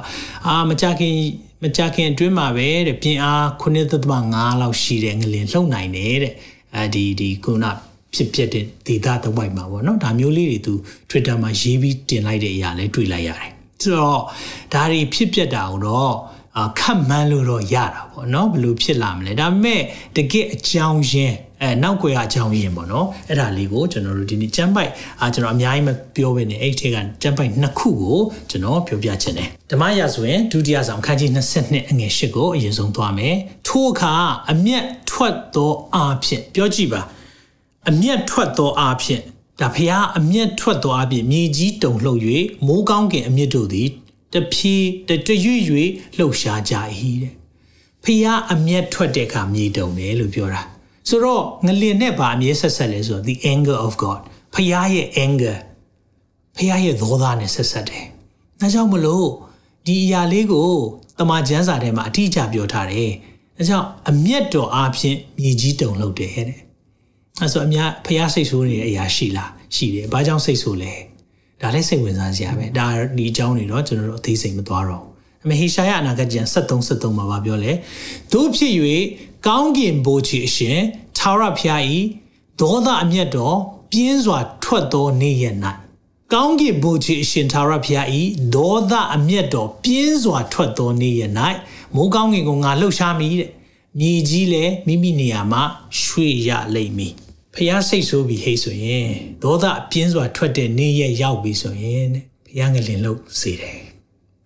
[0.47, 1.15] အာမကြခင်
[1.63, 3.45] မကြခင်အတွင်းမှာပဲတဲ့ပြင်းအား
[3.91, 6.33] 9.5လောက်ရှိတဲ့ငလင်လှုပ်နိုင်တယ်တဲ့
[6.75, 7.65] အဲဒီဒီခုန
[8.13, 10.73] ဖြစ်ဖြစ်တဲ့ဒေတာတစ်ဝိုက်မှာပေါ့နော်ဒါမျိုးလေးတွေသူ
[11.09, 14.21] Twitter မှာရေးပြီးတင်လိုက်တဲ့အရာလဲတွေ့လိုက်ရတယ်ဆိုတော့
[14.73, 16.13] ဒါတွေဖြစ်ပျက်တာတော့
[16.57, 19.81] အာခတ်မှန်းလို့တော့ရတာပေါ့နော်ဘယ်လိုဖြစ်လာမလဲဒါပေမဲ့
[20.17, 31.29] တကယ်အကြောင်းရင်းအဲနောက်ွယ်အကြောင်းရင်းပေါ့နော်အဲ့ဒါလေးကိုကျွန်တော်တို့ဒီနေ့ကျမ်းပိုက်အာကျွန်တော်အများကြီးမပြောဘဲနဲ့အဲ့ထဲကကျမ်းပိုက်နှစ်ခုကိုကျွန်တော်ပြောပြချင်တယ်ဓမ္မရာဆိုရင်ဒုတိယဆောင်ခန်းကြီး
[31.61, 33.35] 22အငယ်8ကိုအရင်ဆုံးသွားမယ်
[33.67, 34.13] ထို့အခါ
[34.51, 37.01] အမျက်ထွက်သောအဖြစ်ပြောကြည့်ပါ
[37.89, 39.23] အမျက်ထွက်သောအားဖြင့်
[39.61, 42.21] ဒါဖျားအမျက်ထွက်သောအားဖြင့်မြေကြီးတုန်လှုပ်၍
[42.65, 43.89] မိုးကောင်းကင်အမျက်တို့သည်
[44.33, 44.87] တဖြည်း
[45.27, 45.61] တရွေ့၍
[46.17, 46.73] လှုပ်ရှားကြ၏
[47.23, 47.33] တဲ့
[48.03, 50.61] ဖျားအမျက်ထွက်တဲ့အခါမြေတုန်တယ်လို့ပြောတာ
[51.09, 54.19] ဆိုတော့ငလင်နဲ့ဗာအမြဲဆက်ဆက်လဲဆိုတော့ the anger of god
[54.53, 55.57] ဖျားရဲ့ anger
[56.57, 58.05] ဖျားရဲ့ဒေါသနဲ့ဆက်ဆက်တယ်
[58.59, 59.27] ဒါကြောင့်မလို့
[59.85, 60.71] ဒီအရာလေးကို
[61.19, 63.11] တမန်ကျမ်းစာထဲမှာအတိအကျပြောထားတယ်
[63.57, 66.59] ဒါကြောင့်အမျက်တော်အားဖြင့်မြေကြီးတုန်လှုပ်တယ်တဲ့
[67.41, 70.93] အဲဆိုအများဖះစိတ်ဆိုးနေတဲ့အရာရှိလားရှိတယ်ဘာကြောင့်စိတ်ဆိုးလဲ
[71.61, 75.03] ဒါလည်းစိတ်ဝင်စားစရာပဲဒါဒီအကြောင်းတွေတော့ကျွန်တော်တို့အသေးစိတ်မသွားတော့
[75.43, 77.71] အမေဟေရှာယအနာဂတ်ကျမ်း73 73မှာပြောလဲ
[78.33, 78.71] တို့ဖြစ်၍
[79.47, 80.79] ကောင်းကင်ဘိုးချီအရှင်
[81.19, 81.99] သာရဖျားဤ
[82.61, 83.57] ဒေါသအမျက်တော်
[83.91, 85.55] ပြင်းစွာထွက်သောနေ့ရက်၌
[86.33, 88.21] ကောင်းကင်ဘိုးချီအရှင်သာရဖျားဤ
[88.55, 91.31] ဒေါသအမျက်တော်ပြင်းစွာထွက်သောနေ့ရက်၌
[91.95, 93.49] မိုးကောင်းကင်ကိုငါလှုပ်ရှားမိတဲ့
[93.99, 95.63] မြေကြီးလည်းမိမိနေရာမှာ
[96.01, 97.13] ရွှေ့ရလိမ့်မည်
[97.53, 99.07] ဖះစိတ်ဆိုးပြီးဟိတ်ဆိုရင်
[99.43, 102.07] ဒေါသအပြင်းစွာထွက်တဲ့နေ့ရက်ရောက်ပြီဆိုရင်
[102.45, 103.79] ဖះငလင်လှုပ်စေတယ်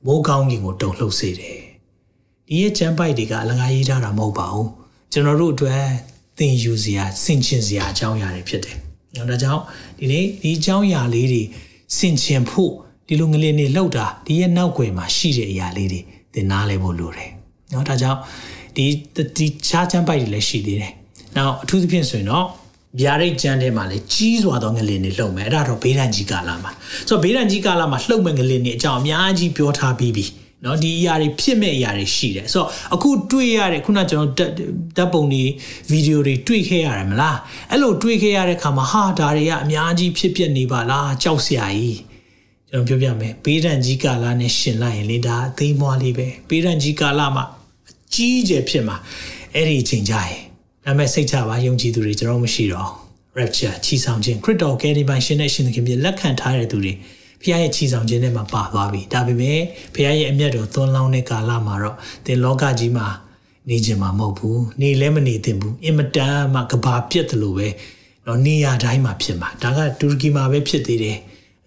[0.05, 1.59] မိုးကောင်းကင်ကိုတုံလှုပ်စေတယ်
[2.47, 4.69] ဒီရဲ့ကျမ်းပိုက်တွေကအလကားရေးထားတာမဟုတ်ပါဘူး
[5.11, 5.83] ကျွန်တော်တို့အတွက်
[6.37, 8.75] သင်ယူစရာဆင်ခြင်စရာအကြောင်းအရာတွေဖြစ်တယ်။
[9.29, 9.61] ဒါကြောင့်
[9.99, 11.41] ဒီနေ့ဒီအကြောင်းအရာလေးတွေ
[11.97, 12.71] ဆင်ခြင်ဖို့
[13.07, 16.01] ဒီလိုငလင်တွေလှုပ်တာဒီရဲ့နောက်ွယ်မှာရှိတဲ့အရာလေးတွေ
[16.33, 17.29] သင်နားလဲဖို့လိုတယ်။
[17.73, 18.19] နော်ဒါကြောင့်
[18.77, 18.87] ဒီ
[19.37, 20.93] ဒီချားချမ်းပိုက်တွေလည်းရှိသေးတယ်
[21.37, 22.45] နောက်အထူးသဖြင့်ဆိုရင်တော့
[23.01, 26.71] ဗျာဒိတ်ကျန်းထဲမှာလည်းကြီးစွာသောငလင်တွေလှုပ်မယ်အဲ့ဒါတော့ဘေးဒဏ်ကြီးကာလမှာ
[27.07, 30.25] ဆိုတော့ဘေးဒဏ်ကြီးကာလမှာလှုပ်မဲ့ငလင်တွေအကြောင်းအများကြီးပြောထားပြီးပြီ
[30.65, 34.51] နော်ဒီအရာတွေဖြစ်မဲ့အရာတွေရှိတယ်ဆိုတော့အခုတွေ့ရတဲ့ခုနကျွန်တော်
[34.97, 35.43] ဓာတ်ပုံတွေ
[35.91, 37.37] ဗီဒီယိုတွေတွေ့ခဲ့ရတယ်မလား
[37.71, 41.99] အဲ့လိုတွေ့ခဲ့ရတဲ့ခါမှာဟာဒါတွေကအများကြီးဖြစ်ပျက်နေပါလားကြောက်စရာကြီး
[42.69, 47.56] ကျွန်တော်ပြောပြမယ်ဘေးဒဏ်ကြီးကာလနဲ့ရှင်လိုက်ရင်လေဒါအသေးမွားလေးပဲဘေးဒဏ်ကြီးကာလမှာအ
[48.13, 48.97] ကြီးကျယ်ဖြစ်မှာ
[49.55, 50.35] အဲ့ဒီအချိန်ကြရင်
[50.85, 52.89] ဒါပေမဲ့စိတ်ချပါယုံကြည်သူတွေကျွန်တော်မရှိတော့
[53.39, 56.93] rapture ချီဆောင်ခြင်းခရစ်တော်ကယ်တင်ပိုင်ရှင်နဲ့ရှင်သခင်ပြလက်ခံထားတဲ့သူတွေ
[57.41, 59.59] ဖခင်ရဲ့ချီဆောင်ခြင်းထဲမှာပါသွားပြီဒါပေမဲ့
[59.93, 63.07] ဖခင်ရဲ့အမျက်တော်သွန်းလောင်းတဲ့ကာလမှာတော့သင်လောကကြီးမှာ
[63.69, 67.67] နေခြင်းမှာမဟုတ်ဘူးနေလည်းမနေသင့်ဘူးအင်မတန်မှကဘာပြက်တယ်လို့ပဲ
[68.25, 71.17] တော့နေရတိုင်းမှာဖြစ်မှာဒါကတူရကီမှာပဲဖြစ်သေးတယ်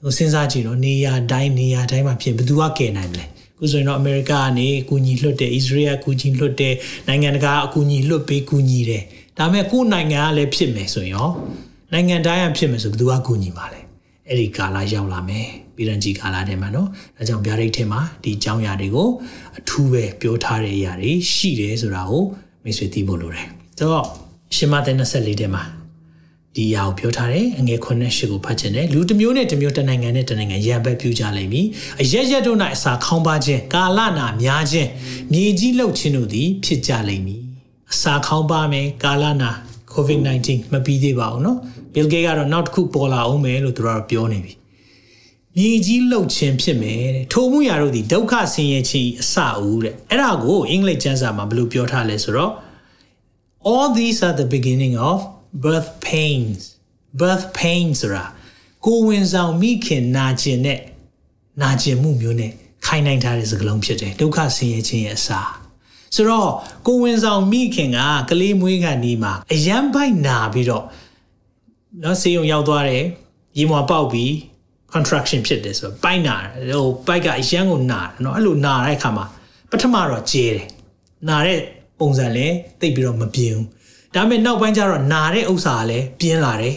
[0.03, 3.27] ဟိုစဉ်းစားကြည့်တော့နေရတိုင်းနေရတိုင်းမှာဖြစ်ဘယ်သူကကယ်နိုင်မလဲ
[3.61, 6.75] ခုဆိုရင်တော့အမေရိကကနေအကူအညီလွှတ်တယ်ဣသရေလအကူအညီလွှတ်တယ်
[7.09, 9.03] နိုင်ငံတကာအကူအညီလွှတ်ပေးကူညီတယ်
[9.39, 11.29] ဒါပေမဲ့ကိုယ်နိုင်ငံကလည်းဖြစ်မယ်ဆိုရင်ရော
[11.93, 13.81] နိုင်ငံတိုင်းကဖြစ်မယ်ဆိုဘယ်သူကကူညီမှာလဲ
[14.29, 15.47] အဲ့ဒီကာလရောက်လာမယ်
[15.77, 19.09] ပြည်ရန်ကြီးကာလထဲမှာနော်ဒါကြောင့်ဗျာဒိတ်ထဲမှာဒီအကြောင်းအရာတွေကို
[19.59, 22.23] အထူးပဲပြောထားတဲ့အရာတွေရှိတယ်ဆိုတာကို
[22.65, 23.47] မိတ်ဆွေသိဖို့လိုတယ်
[23.79, 24.07] ဆိုတော့
[24.57, 25.63] ရှင်မသက်24ထဲမှာ
[26.56, 31.66] ဒီအရာကိုပြောထားတယ်အငယ်9နဲ့10ကိုဖတ်ခြင်းတယ်လူတစ်မျိုးနဲ့တစ်မျိုးတစ်နိုင်ငံနဲ့တစ်နိုင်ငံရံပတ်ပြူကြလိမ့်မည်
[32.02, 34.90] အရက်ရက်တို့၌အစာခေါင်းပါခြင်းကာလနာများခြင်း
[35.32, 37.42] မြေကြီးလှုပ်ခြင်းတို့သည်ဖြစ်ကြလိမ့်မည်
[37.92, 39.52] အစာခေါင်းပါမယ်ကာလနာ
[39.94, 41.58] COVID-19 မပြီးသေးပါဘူးเนาะ
[41.94, 44.54] Bill Gates ကတော့နောက်တစ်ခုပေါ်လာအောင်မယ်လို့သူတို့ပြောနေပြီ
[45.58, 52.52] မြေကြီးလှုပ်ခြင်းဖြစ်မယ်တဲ့ထိုမှုရာတို့ဒီဒုက္ခဆင်းရဲခြင်းအစအဦးတဲ့အဲ့ဒါကိုအင်္ဂလိပ်ကျမ်းစာမှာဘယ်လိုပြောထားလဲဆိုတော့
[53.72, 55.20] all these are the beginning of
[55.65, 56.61] birth pains
[57.21, 58.25] birth pains ဆိုတာ
[58.87, 60.81] ကိုဝင်ဆောင်မိခင်နာကျင်တဲ့
[61.63, 62.53] နာကျင်မှုမျိုးနဲ့
[62.87, 65.41] ခိုင်းနိုင်ထားတဲ့စကားလုံးဖြစ်တယ်ဒုက္ခဆင်းရဲခြင်းရဲ့အစာ
[66.15, 66.51] ဆိုတော့
[66.87, 67.99] ကိုဝင်ဆောင်မိခင်က
[68.31, 70.85] ကလေးမွေးခါနီးမှာအရန်ပိုက်နာပြီးတော့
[72.03, 73.05] နော်ဆေးရုံရောက်သွားတယ်
[73.59, 74.31] ရေမွာပေါက်ပြီး
[74.95, 76.37] contraction ဖြစ်တယ်ဆိုတော့ပိုက်နာ
[76.71, 79.25] ဟိုပိုက်ကအရန်ကိုနာတယ်နော်အဲ့လိုနာတဲ့အခါမှာ
[79.71, 80.67] ပထမတော့ကျဲတယ်
[81.29, 81.59] နာတဲ့
[81.99, 83.67] ပုံစံလည်းတိတ်ပြီးတော့မပြင်းဘူး
[84.15, 86.77] ဒါပေမဲ့နောက်ပိုင်းကျတော့နာတဲ့ဥစ္စာကလည်းပြင်းလာတယ်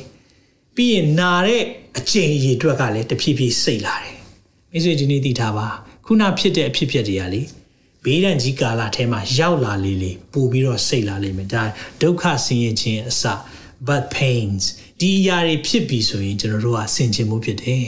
[0.75, 1.61] ပြီးရင်နာတဲ့
[1.97, 4.15] အချိန်ရည်အတွက်ကလည်းတဖြည်းဖြည်းစိတ်လာတယ်
[4.71, 5.67] မိတ်ဆွေဒီနေ့သိထားပါ
[6.05, 7.41] ခုနဖြစ်တဲ့အဖြစ်ဖြစ်တွေကလေ
[8.03, 11.63] ဘေးဒဏ်ကြီးကာလထဲမှာရောက်လာလေလေပို့ပြီးတော့စိတ်လာလိမ့်မယ်ဒါ
[12.01, 13.23] ဒုက္ခဆင်းရဲခြင်းအစ
[13.87, 14.63] but pains
[14.99, 17.85] ဒီအရာတွေဖြစ်ပြီဆိုရင်ကျွန်တော်တို့ကဆင်ခြင်မှုဖြစ်တယ်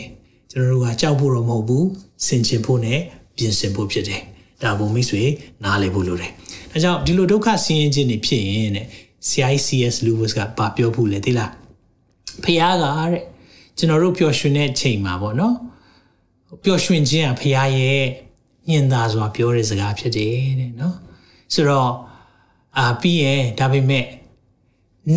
[0.51, 1.87] ကျွန်တော်တို့ကကြောက်ဖို့တော့မဟုတ်ဘူး
[2.27, 2.99] ဆင်ခြင်ဖို့နဲ့
[3.37, 4.21] ပြင်ဆင်ဖို့ဖြစ်တယ်
[4.63, 5.23] ဒါဘုံမိတ်ဆွေ
[5.63, 6.31] နားလည်ဖို့လိုတယ်
[6.71, 8.85] ဒါကြောင့်ဒီလိုဒုက္ခဆင်းရဲခြင်းတွေဖြစ်ရင်တဲ့
[9.29, 11.51] CICS Lewis ကပါပြောဖို့လေသိလား
[12.43, 13.23] ဖះကတဲ့
[13.77, 15.55] ကျွန်တော်တို့ပျော်ရွှင်တဲ့ချိန်မှာပေါ့နော်
[16.63, 18.03] ပျော်ရွှင်ခြင်းကဖះရဲ့
[18.69, 20.97] ညင်သာစွာပြောတဲ့စကားဖြစ်တယ်တဲ့နော်
[21.53, 21.91] ဆိုတော့
[22.77, 24.05] အာပြီးရင်ဒါပေမဲ့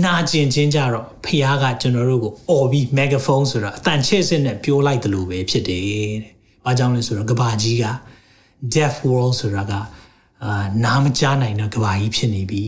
[0.04, 6.32] နာကျင်ခြင်းကြတော့ဖះကကျွန်တော်တို့ကိုអော်ပြီး megaphone ဆိုတော့အတန်ချဲ့စစ်နဲ့ပြောလိုက်တယ်လို့ပဲဖြစ်တယ်တဲ့။
[6.64, 7.86] ဘာကြောင့်လဲဆိုတော့ကဘာကြီးက
[8.74, 9.72] deaf world ဆိုတာက
[10.44, 12.62] အာနားမကြားနိုင်တဲ့ကဘာကြီးဖြစ်နေပြီ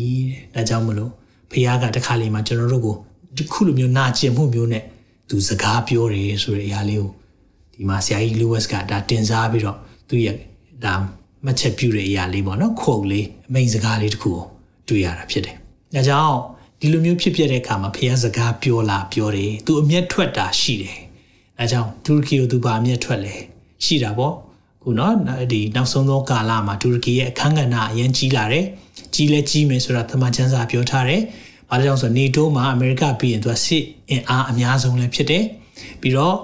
[0.54, 1.12] တဲ့။ဒါကြောင့်မလို့
[1.50, 2.96] ဖះကတခါလေမှကျွန်တော်တို့ကို
[3.36, 4.84] ဒီခုလိုမျိုးနာကျင်မှုမျိုးနဲ့
[5.28, 7.10] သူစကားပြောတယ်ဆိုတဲ့အရာလေးကို
[7.74, 10.36] ဒီမှာဆရာကြီး Lewis ကဒါတင်စားပြီးတော့သူရဲ့
[10.84, 10.94] ဒါ
[11.44, 14.44] မှတ်ချက်ပြုတဲ့အရာလေးပေါ့နော်ခုတ်လေးအမိန်စကားလေးတစ်ခုကို
[14.88, 15.56] တွေ့ရတာဖြစ်တယ်။
[15.94, 16.36] ဒါကြောင့်
[16.80, 20.98] ဒီလိုမျိုးဖြစ်ပြတဲ့အခါမှာဖះစကားပြောလာပြောတယ်သူအမျက်ထွက်တာရှိတယ်
[21.58, 23.34] အဲကြောင့်တူရကီကိုသူပါအမျက်ထွက်လဲ
[23.84, 24.34] ရှိတာပေါ့
[24.82, 25.14] ခုနော်
[25.52, 28.64] ဒီနောက်ဆုံးသောကာလမှာတူရကီရဲ့အခန်းကဏ္ဍအရင်ကြီးလာတယ်
[29.14, 31.22] ကြီးလဲကြီးမယ်ဆိုတာသမန်ချန်းစာပြောထားတယ်
[31.70, 35.44] ဘာကြောင့်ဆိုနေတိုးမှာအမေရိကပြီးရင်သူကစစ်အင်အားအများဆုံးလည်းဖြစ်တယ်
[36.00, 36.36] ပြီးတော့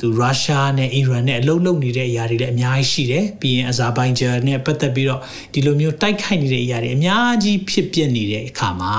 [0.00, 5.20] သူရုရှားနဲ့အီရန်နဲ့အလုပ်လုပ်နေတဲ့အရာတွေလည်းအများကြီးရှိတယ်ပြီးရင်အဇာဘိုင်ဂျန်နဲ့ပတ်သက်ပြီးတော့
[5.52, 8.94] ဒီလိုမျိုးတိုက်ခိုက်နေတဲ့အရာတွေအများကြီးဖြစ်ပျက်နေတဲ့အခါမှာ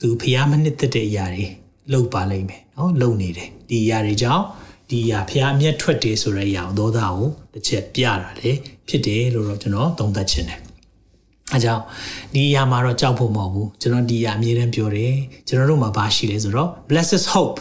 [0.00, 1.44] သူဖျားမနှစ်သက်တဲ့အရာတွေ
[1.92, 4.44] လှုပ်ပါလိမ့်မယ်နော်လှုပ်နေတယ်ဒီအရာတွေကြောင့်
[4.90, 8.50] ဒီအရာဖျားအမျက်ထွက်တယ်ဆိုတဲ့အရာကိုသောတာကိုတစ်ချက်ပြတာလေ
[8.88, 10.63] ဖြစ်တယ်လို့တော့ကျွန်တော်သုံးသပ်ချင်တယ်
[11.54, 11.82] အဲကြောင့်
[12.34, 15.14] ဒီအရာမှာတော့ကြောက်ဖို့မဟုတ်ဘူးကျွန်တော်ဒီအရာအမြဲတမ်းပြောတယ်
[15.48, 17.58] ကျွန်တော်တို့မှာဘာရှိလဲဆိုတော့ blessed hope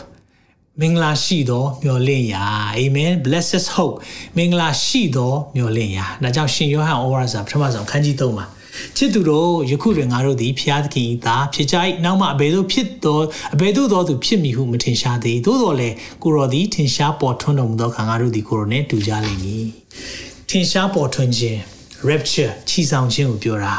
[0.81, 2.45] မင်္ဂလာရှိသောမျှော်လင့်ရာ
[2.79, 3.95] amen blessed hope
[4.37, 8.45] မင်္ဂလာရှိသောမျှော်လင့်ရာဒါကြောင့်ရှင်ယောဟန်ဩဝါဒစာပထမဆုံးခန်းကြီး3မှာ
[8.97, 13.19] ချစ်သူတို့ယခုတွင်ငါတို့သည်ဖျားသခင်သာဖြစ်ကြ၏နောက်မှအဘယ်သို့ဖြစ်သော
[13.53, 19.65] အဘယ်သို့သောသူဖြစ်မည်ဟုမထင်ရှားသေးသို့တော်လည်းကိုရောသည်ထင်ရှားပေါ်ထွန်းတော်မူသောခါငါတို့သည်ကိုရောနှင့်တူကြလိမ့်မည်
[20.49, 21.59] ထင်ရှားပေါ်ထွန်းခြင်း
[22.09, 23.75] rapture ချီဆောင်ခြင်းကိုပြောတာ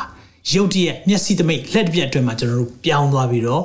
[0.52, 3.64] ရုတ်တရက်မျက်စိသမိတ်လက်တစ်ပြက်အတွင်းမှာကျွန်တော်တို့ပြောင်းသွားပြီးတော့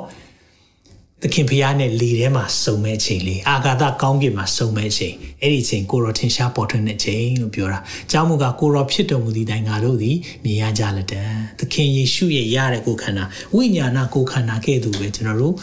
[1.22, 7.78] သခင်ဖျားနဲ့လေထဲမှာစုံမဲ့ချိန်လေးအာဂါသကောင်းကင်မှာစုံမဲ့ချိန်အဲ့ဒီချိန်ကိုရောထင်ရှားပေါ်ထွန်းတဲ့ချိန်လို့ပြောတာ။
[8.10, 11.22] ကျောင်းမူကကိုရောဖြစ်တော်မူသည့်တိုင်ငါတို့သည်မြင်ရကြလက်တံ။
[11.58, 15.54] သခင်ယေရှုရဲ့ရတဲ့ကိုယ်ခန္ဓာဝိညာဏကိုယ်ခန္ဓာကဲ့သို့ပဲကျွန်တော်တို့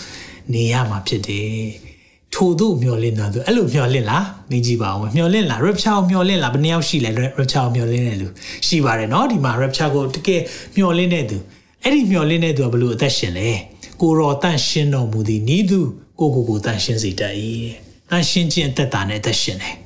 [0.54, 1.66] နေရမှာဖြစ်တယ်။
[2.35, 8.27] ထို့သို့မျောလင့်တာဆိုအဲ့လိုမျောလင့်လားမင်းကြည့်ပါဦးမျောလင့်လား rapture မျောလင့်လားဘယ်နှယောက်ရှိလဲ rapture မျောလင့်တဲ့လူ
[8.67, 10.41] ရှိပါတယ်เนาะဒီမှာ rapture ကိုတကယ်
[10.77, 11.37] မျောလင့်တဲ့သူ
[11.83, 13.51] အဲ့ဒီမျောလင့်တဲ့သူကဘယ်လိုအသက်ရှင်လဲ။
[14.03, 15.81] ကိုရောတန့်ရှင်းတော်မူသည်ဤသူ
[16.19, 17.35] ကိုကိုကိုတန့်ရှင်းစေတတ်၏
[18.11, 19.77] တန့်ရှင်းခြင်းအသက်တာနဲ့အသက်ရှင်တယ်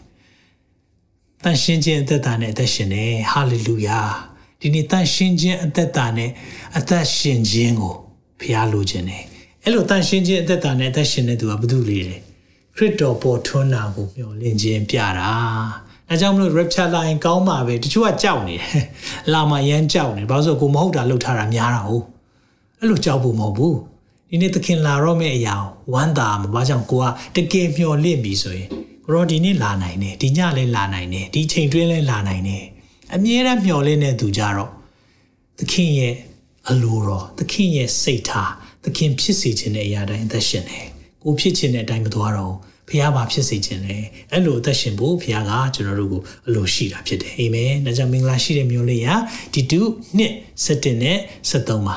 [1.44, 4.00] တန့်ရှင်းခြင်းအသက်တာနဲ့အသက်ရှင်တယ်ဟာလေလုယာ
[4.60, 6.30] ဒီနေ့တန့်ရှင်းခြင်းအသက်တာနဲ့
[6.78, 7.94] အသက်ရှင်ခြင်းကို
[8.40, 9.22] ဖျားလိုခြင်းတယ်
[9.64, 12.20] အဲ့လိုတန့်ရှင်းခြင်းအသက်တာနဲ့အသက်ရှင်တဲ့သူကဘု து လေးတယ်
[12.77, 15.31] ခရစ်တော်ပေါ်ထွန်းတာကိုမျှော်လင့်ခြင်းပြတာ
[16.09, 18.83] အဲကြောင့်မလို့ rapture line ကောင်းပါပဲတချို့ကကြောက်နေတယ်
[19.33, 22.05] လာမရမ်းကြောက်နေဘာလို့ဆိုကိုမဟုတ်တာလှုပ်ထားတာများတာဟုတ်
[22.79, 23.77] အဲ့လိုကြောက်ဖို့မဟုတ်ဘူး
[24.29, 25.55] ဒီနေ့သခင်လာတော့မယ့်အရာ
[25.93, 28.67] ဝမ်းသာမှာဘာကြောင့်ကိုကတကယ်မျှော်လင့်ပြီဆိုရင်
[29.05, 32.63] ကိုရောဒီနေ့လာနိုင်တယ်ဒီညလည်းလာနိုင်တယ်ဒီချိန်တွင်းလည်းလာနိုင်တယ်
[33.13, 34.71] အမြဲတမ်းမျှော်လင့်တဲ့သူကြတော့
[35.59, 36.15] သခင်ရဲ့
[36.69, 38.51] အလိုတော်သခင်ရဲ့စိတ်ထား
[38.83, 40.90] သခင်ဖြစ်စေခြင်းတဲ့အရာတိုင်းအသက်ရှင်တယ်
[41.23, 42.55] ကိုဖြစ်ခြင်းတဲ့အတိုင်းမသွားတော့
[42.87, 43.97] ဖခင်ဘာဖြစ်စေခြင်းလဲ
[44.31, 49.13] အဲ့လိုအသက်ရှင်ဖို့ဖခင်ကကျွန်တော်တို့ကိုအလိုရှိတာဖြစ်တယ်အာမင်ဒါကြောင့်မင်္ဂလာရှိတဲ့မျိုးလေးရာ
[49.53, 50.33] ဒီ2နှစ်
[50.65, 51.17] 7နဲ့
[51.51, 51.95] 73ပါ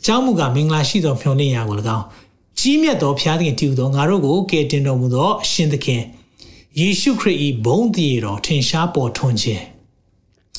[0.00, 2.04] အကြောင်းမူကားမင်္ဂလာရှိသောဖြောင်းနေရာကို၎င်း
[2.58, 6.02] ကြီးမြတ်သောဘုရားသခင်တည်ဟူသောငါတို့ကိုကယ်တင်တော်မူသောအရှင်သခင်
[6.80, 9.64] ယေရှုခရစ်၏ဘုန်းတည်တော်ထင်ရှားပေါ်ထွန်းခြင်း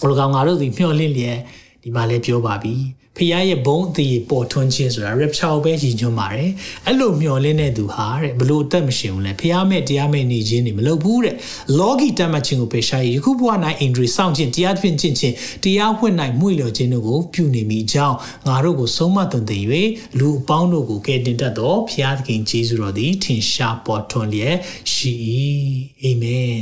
[0.01, 1.37] ဘုရားငါတို့သည်မျှော်လင့်လျက်
[1.81, 2.75] ဒီမှာလည်းပြောပါပြီ
[3.17, 6.51] ဖခင်ရဲ့ဘုန်းအသေးပေါ်ထွန်းခြင်းဆိုတာ rapture ပဲရည်ညွှန်းပါတယ်
[6.85, 11.35] အဲ့လိုမျှော်လင့်တဲ့သူဟာတဲ့ဘလို့အသက်မရှင်ဘူးလဲဖခင်မဲ့တရားမဲ့နေခြင်းတွေမလုပ်ဘူးတဲ့
[11.79, 13.49] လောကီတတ်မှတ်ခြင်းကိုပယ်ရှားရယခုဘဝ၌
[13.79, 19.63] အင်ဒရီစောင့်ခြင်းတရားဖြင့်ကျင့်ခြင်းတရားဖွင့်၌မှုလျော်ခြင်းတို့ကိုပြုနေမိကြောင်းငါတို့ကိုဆုံးမသွန်သင်၍
[20.19, 24.57] လူအပေါင်းတို့ကိုကယ်တင်တတ်သောဖခင်သခင်ယေရှုတော်သည်ထင်ရှားပေါ်ထွန်းလျက်
[24.93, 25.13] ရှိ၏
[26.01, 26.53] အာမင်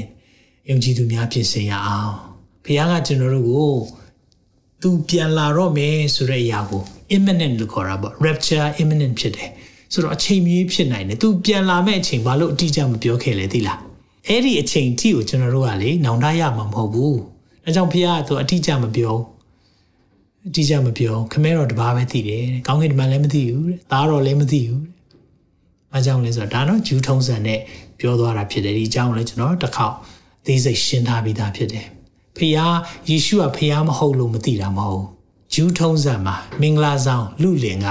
[0.70, 2.14] ယုံကြည်သူများဖြစ်စေရအောင်
[2.66, 4.01] ဖခင်ကကျွန်တော်တို့ကို
[4.82, 6.82] သူပြန်လာတော့မယ်ဆိုတဲ့အရာကို
[7.16, 9.50] imminent လို့ခေါ်တာပေါ့ rapture imminent ဖြစ်တယ်
[9.94, 13.80] ဆိုတော့အချိန်မြေးဖြစ်နိုင်တယ်သူပြန်လာမဲ့အချိန်ဘာလို့အတိအကျမပြောခဲ့လဲသိလား
[14.28, 17.18] အဲ့ဒီအချိန်ထိကိုကျွန်တော်တို့ကလေနောင်တရမှာမဟုတ်ဘူး
[17.66, 19.16] အဲကြောင့်ဖခင်ကသူအတိအကျမပြော
[20.48, 24.92] အတိအကျမပြောခမဲတော်တပါးပဲသိတယ်ကောင်းကင်တမန်လည်းမသိဘူးတဲ့သားတော်လည်းမသိဘူးတဲ့
[25.94, 27.60] အဲကြောင့်လဲဆိုတော့ဒါတော့ဂျူးထုံးစံနဲ့
[28.00, 29.96] ပြောသွားတာဖြစ်တယ်ဒီအကြောင်းလည်းကျွန်တော်တစ်ခေါက်
[30.46, 31.88] သေးစိတ်ရှင်းထားပြီးသားဖြစ်တယ်
[32.38, 32.58] ဖះ
[33.10, 35.06] ယေရှုကဖះမဟုတ်လို့မသိတာမဟုတ်
[35.54, 37.88] ဂျူးထုံးစံမှာမင်္ဂလာဆောင်လူလင်က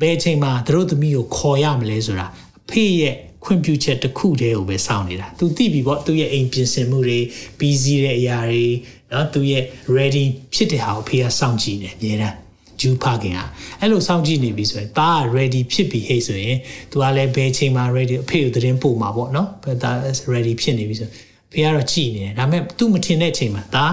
[0.00, 2.26] ဘယ်အချိန်မှာသူတို့သမီးကိုခေါ်ရမလဲဆိုတာ
[2.58, 3.14] အဖေရဲ့
[3.44, 7.18] ခွင့်ပြုချက်တစ်ခုတည်းကိုပဲစောင့်နေတာ तू သိပြီပေါ့သူ့ရဲ့အိမ်ပြင်ဆင်မှုတွေ
[7.58, 8.66] ပြီးစီးတဲ့အရာတွေ
[9.12, 9.64] နော်သူ့ရဲ့
[9.96, 12.36] ready ဖြစ်တဲ့ဟာကိုဖေကစောင့်ကြည့်နေအများတန်း
[12.80, 13.40] ဂျူးဖခင်က
[13.80, 16.56] အဲ့လိုစောင့်ကြည့်နေပြီဆိုရင်ဒါက ready ဖြစ်ပြီဟဲ့ဆိုရင်
[16.90, 19.48] तू ကလည်းဘယ်ချိန်မှာ ready အဖေကိုသတင်းပို့မှာပေါ့နော်
[19.82, 19.90] ဒါ
[20.32, 23.86] ready ဖြစ်နေပြီဆိုရင် ဖေကတော့ကြည်နေတယ်ဒါပေမဲ့ तू မထင်တဲ့အချိန်မှာဒါ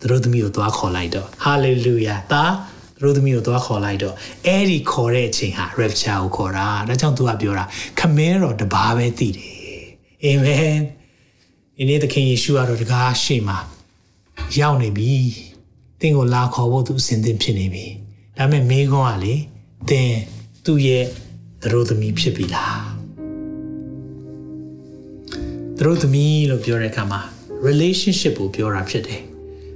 [0.00, 2.44] သူတို့သမီးကိုသွားခေါ်လိုက်တော့ hallelujah ဒါ
[2.96, 4.14] သူတို့သမီးကိုသွားခေါ်လိုက်တော့
[4.46, 7.64] အဲ့ဒီခေါ်တဲ့အချိန်ဟာ rapture ကိုခေါ်တာဒါကြောင့် तू ကပြောတာ
[7.98, 9.52] ခမဲတော်တပါးပဲသိတယ်
[10.24, 10.78] အာမင်
[11.76, 13.58] ဒီနေ့သခင်ယေရှုကတော့တကားရှေ့မှာ
[14.58, 15.14] ရောက်နေပြီ
[16.00, 17.86] သင်ကိုလာခေါ်ဖို့သူအစဉ်သင့်ဖြစ်နေပြီ
[18.36, 19.34] ဒါပေမဲ့မိခွန်းကလေ
[19.88, 20.12] သင်
[20.64, 21.04] သူ့ရဲ့
[21.62, 22.91] သူတို့သမီးဖြစ်ပြီလား
[25.78, 27.20] သူတို့သမီးလို့ပြောတဲ့အခါမှာ
[27.66, 29.20] relationship ကိုပြောတာဖြစ်တယ်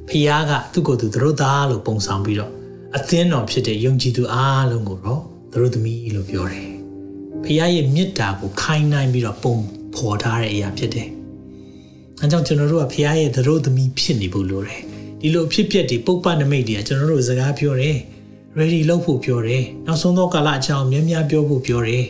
[0.08, 2.52] ဖခင်ကသူ့ကိုယ်သူသူတို့သားလို့ပုံဆောင်ပြီးတော့
[2.96, 6.68] အသင်းတော်ဖြစ်တဲ့ယုံကြည်သူအားလုံးကိုတော့သူတို့သမီးလို့ပြောတယ်
[7.44, 9.56] ဖခင်ရဲ့မေတ္တာကိုခိုင်းနိုင်ပြီးတော့ပုံ
[9.94, 11.08] ဖော်ထားတဲ့အရာဖြစ်တယ်
[12.20, 14.80] အဲကြောင့်ကျွန်တော်တို့ကဖခင်ရဲ့သူတို့သမီးဖြစ်နေဖို့လိုတယ်
[15.20, 17.98] ဒီလိုဖြစ်ပျက်တွေပုပ္ပနမိတ်တွေကကျွန်တော်တို့စကားပြောတယ်
[18.58, 22.04] ready လုပ်ဖို့ပြောတယ်နောက်ဆုံးသောကာလအကြောင်းများများပြောဖို့ပြောတယ်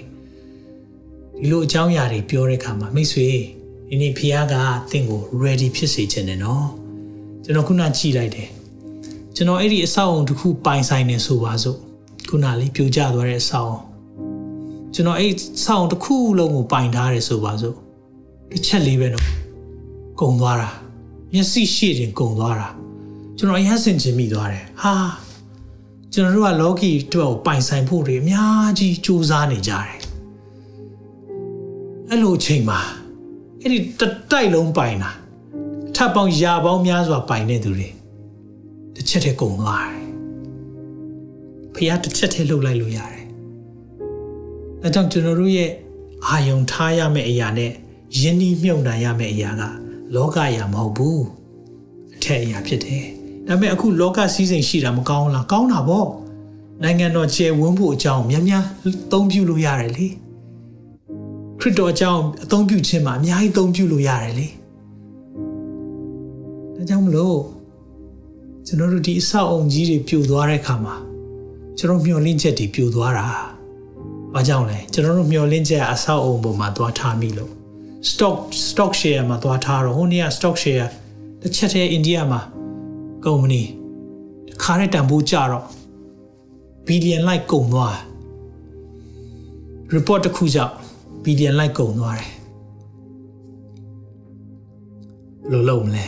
[1.40, 3.28] ဒီလိုအကြောင်းအရာတွေပြောတဲ့အခါမှာမိတ်ဆွေ
[3.90, 4.54] ဒီနေ့ဖခင်က
[4.90, 6.66] တင့်ကို ready ဖြစ်စေခြင်းနဲ့နော်
[7.44, 8.48] ကျွန်တော်ခုနကြည့်လိုက်တယ်
[9.34, 11.78] ကျွန်တော်အဲ့ဒီအဆောက်အုံတစ်ခုပိုင်ဆိုင်နေဆိုပါစို့
[12.28, 13.78] ခုနလေးပြိုကျသွားတဲ့အဆောက်အုံ
[14.94, 15.32] ကျွန်တော်အဲ့
[15.64, 17.76] ဆောက်အုံတစ်ခုလုံးကိုပိုင်ထားတယ်ဆိုပါစို့
[18.50, 19.26] တစ်ချက်လေးပဲနော်
[20.20, 20.70] ကုံသွားတာ
[21.32, 22.68] မျက်စိရှေ့တင်ကုံသွားတာ
[23.36, 24.94] ကျွန်တော်အရဆင်ချင်မိသွားတယ်ဟာ
[26.12, 29.90] ကျွန်တော်တို့ကလောကီအတွက်ကိုပိုင်ဆိုင်ဖို့တွေအများကြီးစူးစမ်းနေကြတယ်
[32.08, 32.80] အဲ့လိုအချိန်မှာ
[33.66, 34.02] အဲ့ဒီတ
[34.32, 35.10] တိုက်လုံးပိုင်တာ
[35.94, 37.88] ထပ်ပေါင်းရာပေါင်းများစွာပိုင်တဲ့သူတွေ
[38.94, 40.06] တစ်ချက်တည်းကုန်သွားတယ်
[41.74, 43.24] ဖះတစ်ချက်တည်းလှုပ်လိုက်လို့ရတယ်
[44.82, 45.70] အဲကြောင့်ကျွန်တော်တို့ရဲ့
[46.28, 47.70] အာယုံထားရမယ့်အရာနဲ့
[48.20, 49.62] ယဉ်ဤမြုံနိုင်ရမယ့်အရာက
[50.14, 51.24] လောကအရာမဟုတ်ဘူး
[52.14, 53.04] အထက်အရာဖြစ်တယ်
[53.46, 56.08] ဒါပေမဲ့အခုလောကစည်းစိမ်ရှိတာမကောင်းလားကောင်းတာပေါ့
[56.82, 58.64] နိုင်ငံတော်ကျယ်ဝန်းဖို့အကြောင်းများများ
[59.12, 60.06] သုံးပြုလို့ရတယ်လေ
[61.66, 64.46] ရစ်တော်အကြောင်းအသုံးပြုခြင်းမှာအများကြီးအသုံးပြုလို့ရတယ်လေ
[66.74, 67.38] ဒါကြောင့်မလို့
[68.66, 70.94] ကျွန်တော်တို့ဒီအဆောက်အုံကြီးတွေပြိုသွားတဲ့အခါမှာ
[71.78, 73.26] ကျွန်တော်မျှော်လင့်ချက်တွေပြိုသွားတာ။
[74.34, 77.52] ဘာကြောင့်လဲကျွန်တော်တို့မျှော်လင့်ချက်အဆောက်အုံပေါ်မှာသွားထားမိလို့
[78.10, 78.36] stock
[78.68, 80.88] stock share မှာသွားထားတော့ဟိုနေ့က stock share
[81.42, 82.40] တစ်ချက်တည်းအိန္ဒိယမှာ
[83.24, 83.62] ကုမ္ပဏီ
[84.62, 85.64] ခါတဲ့တန်ဖိုးကြတော့
[86.86, 87.96] billion like ကုန်သွား
[89.94, 90.74] report တစ်ခုကြောင့်
[91.26, 92.30] billion like ကုန်သွားတယ်
[95.42, 96.06] ဘယ်လိုလုပ်မလဲ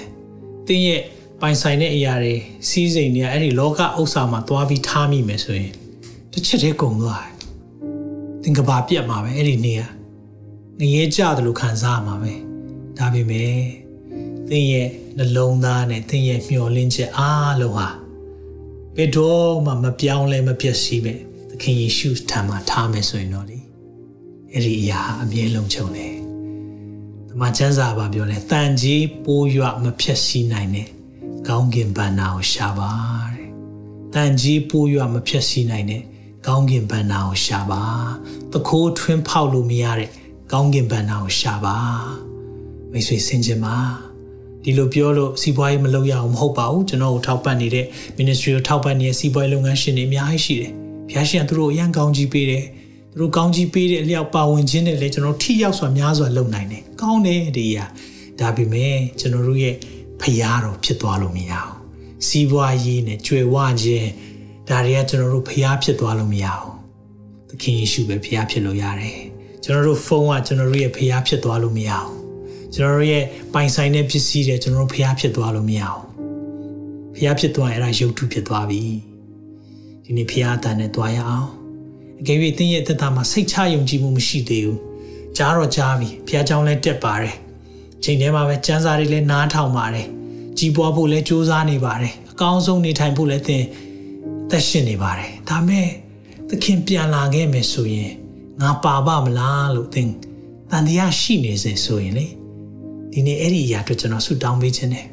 [0.67, 1.03] တင်းရဲ့
[1.41, 2.35] ပိုင်ဆိုင်တဲ့အရာတွေ
[2.69, 5.73] စီးစိမ်တွေကအဲ့ဒီလောကဥစ္စာမှာသွားပြီးထားမိမယ်ဆိုရင်
[6.33, 7.33] တစ်ချက်တည်းကုန်သွားတယ်
[8.43, 9.87] သင်္ကဘာပြတ်မှာပဲအဲ့ဒီနေရာ
[10.81, 12.33] ငရဲကြတယ်လို့ခံစားရမှာပဲ
[12.99, 13.53] ဒါပေမဲ့
[14.49, 17.89] သင်ရဲ့နှလုံးသားနဲ့သင်ရဲ့မျှော်လင့်ချက်အားလုံးဟာ
[18.97, 21.15] ဘယ်တော့မှမပြောင်းလဲမပြတ်စီးပဲ
[21.51, 23.58] သခင်ယေရှုထံမှာထားမယ်ဆိုရင်တော့လေ
[24.55, 26.15] အဲ့ဒီအရာအမြဲလုံးချုံတယ်။
[27.29, 30.89] တမန်ကျမ်းစာပါပြောလဲတန်ကြီးပိုးရွမဖြက်စီးနိုင်တဲ့
[31.49, 32.91] ကောင်းကင်ဘန္နာကိုရှာပါ
[33.35, 33.49] တဲ့။
[34.15, 36.03] တန်ကြီးပိုးရွမဖြက်စီးနိုင်တဲ့
[36.47, 37.83] ကောင်းကင်ဘန္နာကိုရှာပါ။
[38.53, 40.11] သခိုးထွင်းဖောက်လို့မရတဲ့
[40.53, 41.77] ကောင်းကင်ဘန္နာကိုရှာပါ။
[42.93, 43.77] မိတ်ဆွေဆင်ခြင်ပါ
[44.65, 47.87] ဒီလိုပြောလို့စီးပွားရေးမလုပ်ရအောင်မဟုတ်ပါဘူးကျွန်တော်ကိုထောက်ပံ့နေတဲ့
[48.19, 50.73] ministry ကိုထောက်ပံ့နေတဲ့စီးပွားရေးလုပ်ငန်းရှင်တွေအများကြီးရှိတယ်။
[51.11, 52.78] ဘုရားရှင်ကသူတို့အရန်ကောင်းကြီးပေးတယ်။သူ
[53.21, 57.85] တို့ကောင်းကြီးပေးတဲ့အလျောက်ပါဝင်ခြင်းနဲ့လည်းကျွန်တော်ထိရောက်စွာများစွာလုပ်နိုင်တယ်။ကောင်းတယ်ဒီအရာ
[58.41, 59.75] ဒါပေမဲ့ကျွန်တော်တို့ရဲ့
[60.21, 61.73] ဖရာတော်ဖြစ်သွားလို့မရအောင်
[62.27, 64.11] စီးပွားရေးနဲ့ကြွယ်ဝခြင်း
[64.69, 66.69] ဒါတွေကကျွန်တော်တို့ဖရာဖြစ်သွားလို့မရအောင်
[67.49, 69.19] သခင်ယေရှုပဲဖရာဖြစ်လို့ရတယ်
[69.65, 72.11] ကျွန်တော်တို့ဖုန်းကကျွန်တော်တို့ရဲ့ဖရာဖြစ်သွားလို့မရအောင်
[72.75, 76.03] ကျွန်တော်တို့ရဲ့ပိုင်ဆိုင်တဲ့ပစ္စည်းတွေကျွန်တော်တို့ဖရာဖြစ်သွားလို့မရအောင်
[77.17, 78.83] ဖရာဖြစ်သွားရင်အဲ့ဒါရုပ်ထုဖြစ်သွားပြီ
[80.05, 81.58] ဒီနေ့ဖရာအတန်နဲ့တွားရအောင်
[82.21, 84.81] အကယ်၍သင်ရဲ့သက်တာမှာစိတ်ချယုံကြည်မှုမရှိသေးဘူး
[85.37, 87.37] ကြားတော့ကြားပြီဘုရားကျောင်းလည်းတက်ပါတယ်
[88.05, 90.07] ချိန်ထဲမှာပဲစံစာတွေလည်းနားထောင်ပါတယ်
[90.59, 93.65] ကြီးပွားဖို့လည်းကြိုးစားနေပါတယ်အကောင်းဆုံးနေထိုင်ဖို့လည်းသင်
[94.51, 95.89] သက်ရှင်နေပါတယ်ဒါမဲ့
[96.49, 98.11] သခင်ပြန်လာခဲ့မယ်ဆိုရင်
[98.61, 100.09] ငါပါပါမလားလို့သင်
[100.71, 102.27] တန်တရားရှိနေစေဆိုရင်လေ
[103.13, 105.07] ဒီနေ့အဲ့ဒီအရာအတွက်ကျွန်တော်ဆုတောင်းပေးခြင်းနဲ့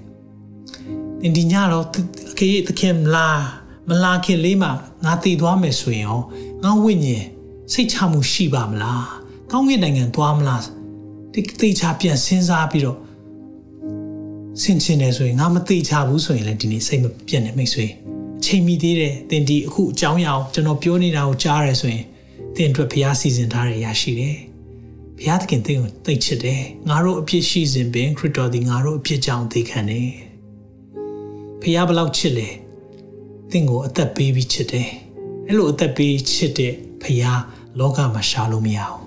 [1.21, 1.85] သင်ဒီညတော့
[2.31, 3.41] အကေသခင်မလား
[3.89, 4.71] မလားခင်လေးမှာ
[5.05, 6.21] ငါတည်သွားမယ်ဆိုရင်ရော
[6.65, 7.25] ငါဝိညာဉ်
[7.73, 9.05] စိတ်ချမှုရှိပါမလား
[9.51, 10.61] ကောင်းကင်နိုင်ငံသွားမလား
[11.33, 12.97] ဒီတေချာပြန်စဉ်းစားပြီးတော့
[14.61, 17.85] ဆင်ချင်တယ်ဆိုရင်ငါမတေချာဘူးဆိုရင်လည်းဒီနေ့စိတ်မပြတ်နဲ့မိတ်ဆွေ
[18.39, 22.03] အချိန်မီသေးတယ်သင်ဒီအခုအကြောင်းရအောင်ကျွန်တော်ပြောနေတာကိုကြားရဲဆိုရင်
[22.55, 24.37] သင်အတွက်ဘုရားစီစဉ်ထားတဲ့ရရှိတယ်
[25.17, 30.09] ဘုရားသခင်သင်ကိုသိချစ်တယ်ငါတို့အဖြစ်ရှိစဉ်ပင်ခရစ်တော်သည်ငါတို့အဖြစ်ကြောင့်သိခံတယ်
[31.61, 32.49] ဘုရားဘလောက်ချစ်လဲ
[33.51, 34.89] သင်ကိုအသက်ပေးပြီးချစ်တယ်
[35.47, 37.41] အဲ့လိုအသက်ပေးချစ်တဲ့ဘုရား
[37.79, 39.01] လောကမှာရှာလို့မရအောင်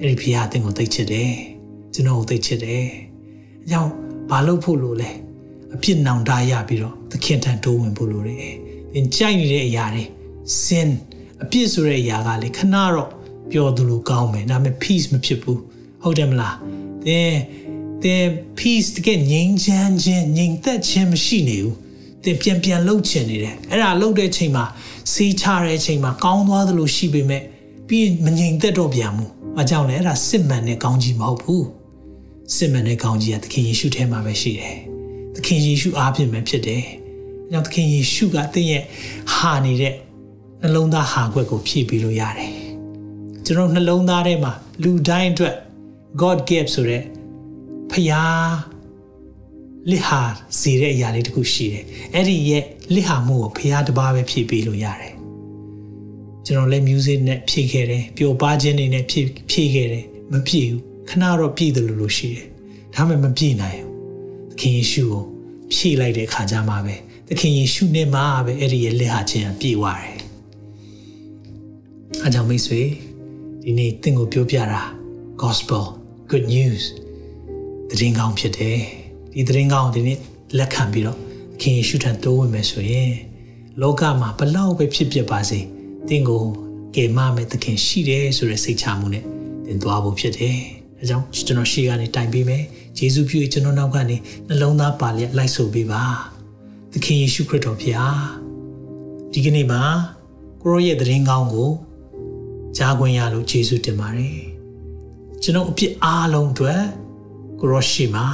[0.00, 1.32] အဲ့ဒီဘုရားသင်ကိုသိချစ်တယ်
[1.94, 2.86] ကျွန်တော်ကိုသိချစ်တယ်
[3.64, 3.92] အကြောင်း
[4.30, 5.10] ဘာလုပ်ဖို့လို့လဲ
[5.74, 8.54] အပြစ်နောင်တရပြီးတော့သခင်ထံတိုးဝင်ဖို့လို့တယ်
[8.92, 10.04] သင်ကြိုက်နေတဲ့အရာတွေ
[10.64, 10.88] sin
[11.42, 13.10] အပြစ်ဆိုတဲ့အရာကလေခဏတော့
[13.50, 15.60] ပျော်သူလိုကောင်းမယ်ဒါပေမဲ့ peace မဖြစ်ဘူး
[16.02, 16.56] ဟုတ်တယ်မလား
[17.06, 17.34] သင်
[18.02, 18.24] သင်
[18.58, 21.74] peace တကယ်ငြိမ်းချမ်းခြင်းငြိမ်သက်ခြင်းမရှိနေဘူး
[22.24, 24.64] သင်ပြန်ပြန်လှုပ်ချင်နေတယ်အဲ့ဒါလှုပ်တဲ့ချိန်မှာ
[25.12, 27.42] စေးချတဲ့ချိန်မှာကောင်းသွားသလိုရှိပေမဲ့
[27.88, 31.64] ပြီးရင်မငြိမ်သက်တော့ပြန်ဘူး။ဘာကြောင့်လဲအဲ့ဒါစစ်မှန်တဲ့ကောင်းကြီးမဟုတ်ဘူး။
[32.54, 34.76] စစ်မှန်တဲ့ကောင်းကြီးကသခင်ယေရှုထဲမှာပဲရှိတယ်။
[35.34, 36.82] သခင်ယေရှုအားဖြင့်ပဲဖြစ်တယ်။
[37.50, 38.82] အဲကြောင့်သခင်ယေရှုကသင်ရဲ့
[39.34, 39.94] ဟာနေတဲ့
[40.62, 42.50] နှလုံးသားဟာခွက်ကိုဖြည့်ပေးလို့ရတယ်။
[43.44, 45.54] ကျွန်တော်နှလုံးသားထဲမှာလူတိုင်းအတွက်
[46.20, 47.02] God gift ဆိုတဲ့
[47.92, 48.52] ဖျား
[49.90, 50.22] လစ်ဟာ
[50.58, 55.14] စီတဲ့အရာလေးတခုရှိတယ်။အဲ့ဒီရဲ့ လစ်ဟာမှုကိုဖျားတစ်ပါးပဲဖြည့်ပေးလို့ရတယ်။
[56.46, 62.46] ကျွန်တော်လည်း music နဲ့ဖြည့်ခဲ့တယ်။ပျော်ပါခြင်းတွေနဲ့ဖြည့်ဖြည့်ခဲ့တယ်။မဖြည့်ဘူး။ခဏတော့ပြည့်တယ်လို့လို့ရှိတယ်။
[62.94, 63.90] ဒါမှမပြည့်နိုင်ဘူး။
[64.50, 65.22] သခင်ယေရှုကို
[65.74, 66.94] ဖြည့်လိုက်တဲ့အခါကျမှပဲ
[67.28, 70.18] သခင်ယေရှုနဲ့မှပဲအဲ့ဒီရဲ့လစ်ဟာခြင်းပြည့်သွားတယ်။
[72.22, 72.82] အားကြောင့်မိတ်ဆွေ
[73.62, 74.82] ဒီနေ့သင်ကိုပြောပြတာ
[75.42, 75.84] gospel
[76.30, 76.82] good news
[77.90, 78.78] သတင်းကောင်းဖြစ်တယ်
[79.32, 80.18] ဒီသတင်းကောင်းဒီနေ့
[80.58, 81.18] လက်ခံပြီးတော့
[81.60, 83.12] ခင်ယေရှုထံတိုးဝင်မယ်ဆိုရင်
[83.80, 85.60] လောကမှာဘလောက်ပဲဖြစ်ဖြစ်ပါစေ
[86.08, 86.44] သင်ကို
[86.96, 89.24] ကယ်မမဲ့သခင်ရှိတယ်ဆိုတဲ့စိတ်ချမှုနဲ့
[89.66, 90.58] သင်သွားဖို့ဖြစ်တယ်
[90.98, 92.62] အဲကြောင့်ကျွန်တော်ရှေ့ကနေတိုင်ပေးမယ်
[92.98, 94.16] ယေရှုပြုကျွန်တော်နောက်ကနေ
[94.48, 96.02] နှလုံးသားပါလျက်လိုက်ဆိုပေးပါ
[96.92, 98.18] သခင်ယေရှုခရစ်တော်ဖျား
[99.32, 99.82] ဒီကနေ့မှာ
[100.62, 101.70] ကိုရောရဲ့သတင်းကောင်းကို
[102.76, 104.38] ကြားခွင့်ရလို့ယေရှုတင်ပါတယ်
[105.42, 106.82] ကျွန်တော်အပြစ်အားလုံးအတွက်
[107.60, 108.26] ကိုရောရှိမှာ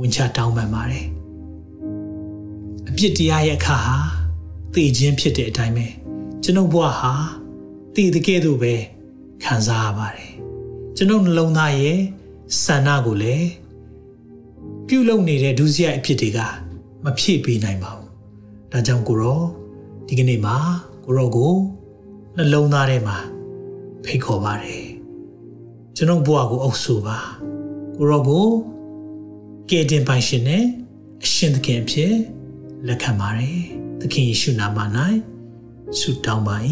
[0.00, 1.21] ဝင်ချတောင်းပန်ပါတယ်အပြ
[3.06, 3.96] စ်တရားရဲ့အခါဟာ
[4.74, 5.86] သိခြင်းဖြစ်တဲ့အတိုင်းပဲ
[6.42, 7.12] ကျွန်ုပ်ဘဝဟာ
[7.94, 8.74] သိတဲ့ကဲ့သို့ပဲ
[9.42, 10.32] ခံစားရပါတယ်
[10.96, 11.98] ကျွန်ကျွန်ုပ်နှလုံးသားရဲ့
[12.62, 13.48] ဆန္ဒကိုလည်း
[14.86, 16.38] ပြုလုပ်နေတဲ့ဒုစရိုက်အဖြစ်တွေက
[17.04, 18.08] မဖြည့်ပေးနိုင်ပါဘူး။
[18.72, 19.42] ဒါကြောင့်ကိုရော
[20.06, 20.56] ဒီကနေ့မှာ
[21.04, 21.54] ကိုရောကို
[22.36, 23.16] နှလုံးသားထဲမှာ
[24.04, 24.84] ဖိတ်ခေါ်ပါတယ်။
[25.96, 27.18] ကျွန်ုပ်ဘဝကိုအုပ်ဆိုပါ။
[27.96, 28.46] ကိုရောကို
[29.70, 30.64] ကယ်တင်ပိုင်ရှင်နဲ့
[31.24, 32.12] အရှင်သခင်အဖြစ်
[32.88, 33.58] လက်ခံပါတယ်။
[34.00, 34.78] သခင်ယေရှုနာမ၌
[35.98, 36.56] ဆုတောင်းပါ၏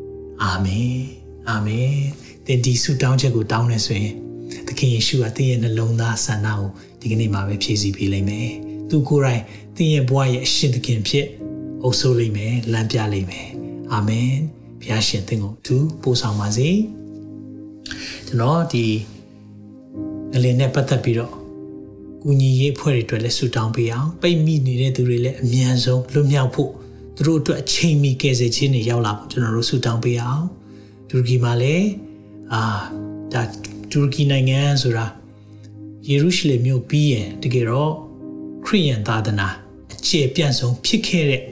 [0.42, 0.94] ။အာမင်။
[1.48, 1.94] အာမင်။
[2.46, 4.14] သင်ဒီဆုတောင်းချက်ကိုတောင်းနေဆိုရင်
[4.66, 6.68] သခင်ယေရှုကသင်ရဲ့နှလုံးသားဆန္ဒကို
[7.00, 8.50] ဒီကနေ့မှာပဲဖြည့်ဆည်းပေးလိမ့်မယ်။
[8.88, 9.42] သူကိုယ်တိုင်
[9.76, 11.26] သင်ရဲ့ဘဝရဲ့အရှင်သခင်ဖြစ်
[11.82, 13.48] အုပ်ဆိုးလိမ့်မယ်လမ်းပြလိမ့်မယ်။
[13.92, 14.30] အာမင်။
[14.80, 16.68] ဘုရားရှင်သင်ကိုအထူးပို့ဆောင်ပါစေ။
[18.26, 18.84] ကျွန်တော်ဒီ
[20.32, 21.43] ငလင်နဲ့ပတ်သက်ပြီးတော့
[22.26, 26.70] ကူညီရေးအဖွဲ့တွေအတွက်လည်းဆုတောင်းပေးအောင်ပိတ်မိနေတဲ့သူတွေလည်းအမြန်ဆုံးလွတ်မြောက်ဖို့
[27.16, 30.44] သူတို့အတွက်အချိန်မီကယ်ဆယ်ခြင်းတွေရောက်လာဖို့ကျွန်တော်တို့ဆုတောင်းပေးအောင်
[31.08, 31.88] တူရကီမှာလည်း
[32.52, 32.62] အာ
[33.32, 33.42] ဒါ
[33.92, 35.06] တူရကီနိုင်ငံဆိုတာ
[36.08, 37.92] ယေရုရှလင်မြို့ပြီးရင်တကယ်တော့
[38.64, 39.48] ခရိယန်သာသနာ
[39.92, 41.42] အခြေပြန့်ဆုံးဖြစ်ခဲ့တဲ့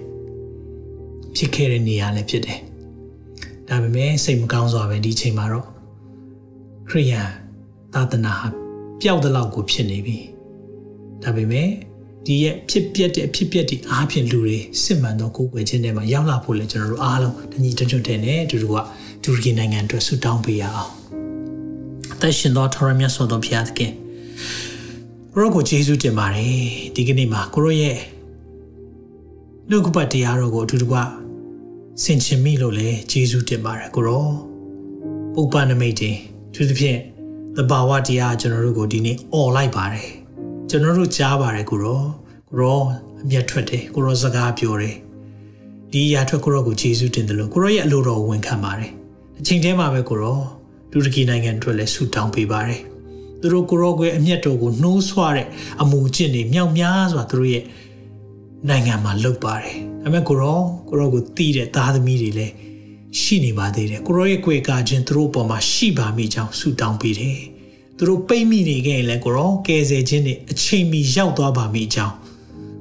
[1.36, 2.58] ဖြစ်ခဲ့တဲ့နေရာလည်းဖြစ်တယ်။
[3.68, 5.66] ဒါပေမဲ့စိတ်မကောင်းစွာပဲဒီချိန်မှာတော့
[6.88, 7.28] ခရိယန်
[7.94, 8.48] သာသနာဟာ
[9.00, 10.18] ပျောက်တဲ့လောက်ကိုဖြစ်နေပြီ။
[11.24, 11.68] ဒါပေမဲ့
[12.26, 18.76] ဒီရဲ့ဖြစ်ပျက်တဲ့အဖြစ်ပျက်ဒီအားဖြင့်လူတွေစစ်မှန်သောကိုယ်ွယ်ခြင်းတွေမှာရောက်လာဖို့လည်းကျွန်တော်တို့အားလုံးတညီတညွတ်တဲ့နဲ့အတူတူက
[19.24, 20.92] တူရကီနိုင်ငံအတွက်ဆုတောင်းပေးရအောင်။
[22.12, 23.92] အသက်ရှင်သောထရမြတ်စွာသောဘုရားသခင်
[25.32, 26.56] ကိုရောကိုယေရှုတင်ပါတယ်
[26.94, 27.98] ဒီကနေ့မှာကိုရောရဲ့
[29.70, 30.94] နှုတ်ကပတ်တရားတော်ကိုအတူတူက
[32.02, 34.26] ဆင်ခြင်မိလို့လေယေရှုတင်ပါတယ်ကိုရော
[35.34, 36.16] ပုပ္ပနမိတ်တင်
[36.54, 36.98] သူသဖြင့်
[37.56, 40.21] သဘာဝတရားကျွန်တော်တို့ကိုဒီနေ့អော်လိုက်ပါတယ်
[40.74, 42.02] ကျွန်တော်တို့ကြားပါတယ်ကိုရော
[42.50, 42.80] ကိုရော
[43.22, 44.96] အမျက်ထွက်တယ်ကိုရောစကားပြောတယ်
[45.92, 48.90] ဒီအရာထွက်ကိုရောကိုယေရှုတင်တယ်လို့ကိုရောရဲ့အလိုတော်ဝန်ခံပါတယ်
[49.40, 50.38] အချိန်တည်းမှာပဲကိုရော
[50.90, 52.80] တူရကီနိုင်ငံအတွက်လည်းဆုတောင်းပေးပါတယ်
[53.40, 55.46] သူတို့ကိုရောကွယ်အမျက်တော်ကိုနှိုးဆွတဲ့
[55.82, 57.64] အမူအကျင့်တွေမြောက်များစွာသူတို့ရဲ့
[58.68, 62.54] နိုင်ငံမှာလုပ်ပါတယ်။ဒါပေမဲ့ကိုရောကိုရောကိုတီးတဲ့သားသမီးတွေလည်း
[63.20, 67.38] ရှိနေပါသေးတယ်။ကိုရောရဲ့ကွယ်ကာခြင်းသူတို့အပေါ်မှာရှိပါမိကြောင်းဆုတောင်းပေးတယ်။
[68.02, 72.14] သူတို့ပိတ်မိနေခဲ့ရင်လည်းကိုရောကယ်ဆယ်ခြင်းနဲ့အချိန်မီရောက်သွားပါမိကြောင်း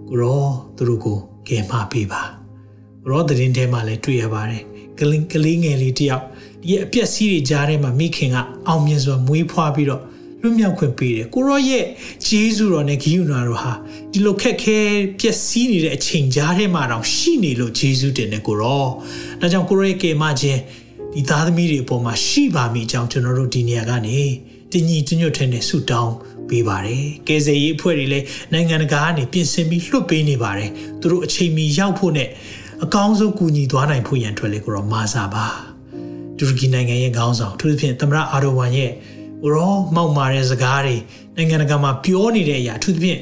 [0.09, 0.43] ကိုရော
[0.76, 1.17] သူတို့ကို
[1.47, 2.22] ကယ်မပေးပါ။
[3.03, 4.63] ကိုရောတရင်ထဲမှာလည်းတွေ့ရပါတယ်။
[4.99, 6.24] ကလေးကလေးငယ်လေးတယောက်
[6.63, 10.01] ဒီအပြက်စီးတွေကြားထဲမှာမိခင်ကအောင်မြင်စွာမွေးဖွားပြီးတော့
[10.41, 11.86] လွတ်မြောက်ခွင့်ပေးတယ်ကိုရောရဲ့
[12.26, 13.74] ဂျေဇုတော်နဲ့ဂိယူနာတော်ဟာ
[14.11, 14.78] ဒီလိုခက်ခဲ
[15.19, 18.86] ပျက်စီးနေတဲ့အချိန်ကြားထဲမှာတောင်ရှိနေလို့ဂျေဇုတင်တယ်ကိုရော
[19.39, 20.59] ဒါကြောင့်ကိုရောရဲ့ကယ်မခြင်း
[21.13, 24.19] ဒီသားသမီးတွေအပေါ်မှာရှိပါမိကြောင်းကျွန်တော်တို့ဒီနေရာကနေ
[24.72, 26.13] တင်ညီညွတ်ထဲနဲ့ဆုတောင်း
[26.49, 30.69] ပေးပါတယ်ကယ်ဆယ်ရေးအဖွဲ့တွေလည်းနိုင်ငံတကာကနေပြင်ဆင်ပြီးလွှတ်ပေးနေပါတယ်
[31.01, 32.30] သူတို့အချိန်မီရောက်ဖို့နဲ့
[32.84, 35.45] အကောင်းဆုံးကူညီသွားနိုင်ဖို့ရန်အတွက်လေကိုရောမာစာပါ
[36.38, 38.91] တူရကီနိုင်ငံရဲ့ခေါင်းဆောင်သူတို့ဖြင့်သမရအာဒိုဝမ်ရဲ့
[39.41, 40.95] ကိုရောမောက်မာတဲ့စကားတွေ
[41.36, 43.19] နိုင်ငံတကာမှာပြောနေတဲ့အရာအထူးသဖြင့်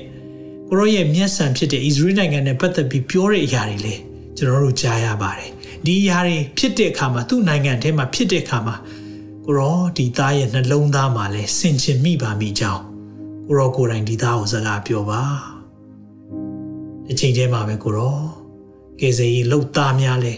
[0.69, 3.95] ကိုရောရဲ့မျက်စံဖြစ်တဲ့ဣသရေလနိုင်ငံနဲ့ပတ်သက်ပြီးပြောတဲ့အရာတွေလေ
[4.37, 5.51] ကျွန်တော်တို့ကြားရပါတယ်
[5.85, 8.75] ဒီအရာတွေဖြစ်တဲ့အခါမှာသူ့နိုင်ငံထဲမှာဖြစ်တဲ့အခါမှာ
[9.51, 12.83] ကိုရောဒီသားရဲ့နှလုံးသားမှာလဲဆင်ခြင်မိပါမိကြောင်း
[13.47, 15.21] ကိုရောကိုယ်တိုင်ဒီသားကိုစကားပြောပါ
[17.09, 18.17] အချိန်တည်းမှာပဲကိုရော
[18.99, 20.33] ကယ်ဆယ်ရေးလှုပ်သားများလဲ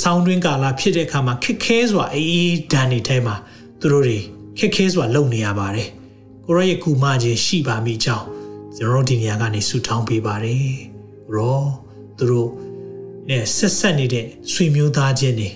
[0.00, 3.36] ဆောင်းတွင်းကာလဖြစ်တဲ့အခါမှာခက်ခဲစွာအေးဒဏ်တွေထဲမှာ
[3.80, 4.18] သူတို့တွေ
[4.58, 5.88] ခက်ခဲစွာလုပ်နေရပါတယ်
[6.44, 8.26] ကိုရောရဲ့ကူမခြင်းရှိပါမိကြောင်း
[8.76, 10.58] ကျွန်တော်ဒီနေရာကနေဆုတောင်းပေးပါတယ်
[11.26, 11.60] ကိုရော
[12.18, 12.50] သူတို့
[13.28, 15.50] နဲ့ဆက်ဆက်နေတဲ့ဆွေမျိုးသားချင်းတွေ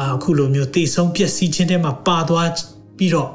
[0.00, 2.50] အခုလိုမျိုးတိတ်ဆုံးပျက်စီးခြင်းတွေမှာပါသွား
[2.98, 3.30] ပြီးတော့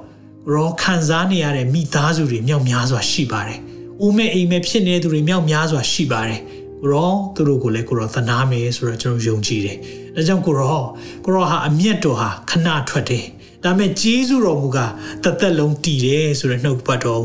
[0.54, 3.60] ရောခံစားနေရတဲ့မိသားစုတွေမြောက်များစွာရှိပါတယ်။
[4.02, 6.40] အိုးမဲ့အိမ်မဲ့ဖြစ်နေသူတွေမြောက်များစွာရှိပါတယ်။
[6.82, 9.78] ကိုရောသူတို့ကိုလည်းကိုရောသနာမယ်ဆိုတော့ကျွန်တော်ယုံကြည်တယ်။
[10.16, 10.84] ဒါကြောင့်ကိုရော
[11.26, 13.26] ကိုရောဟာအမျက်တော်ဟာခဏထွက်တယ်။
[13.64, 14.80] ဒါပေမဲ့ဂျေဇုတော်မူက
[15.24, 17.24] တသက်လုံးတည်တယ်ဆိုတဲ့နှုတ်ပတ်တော်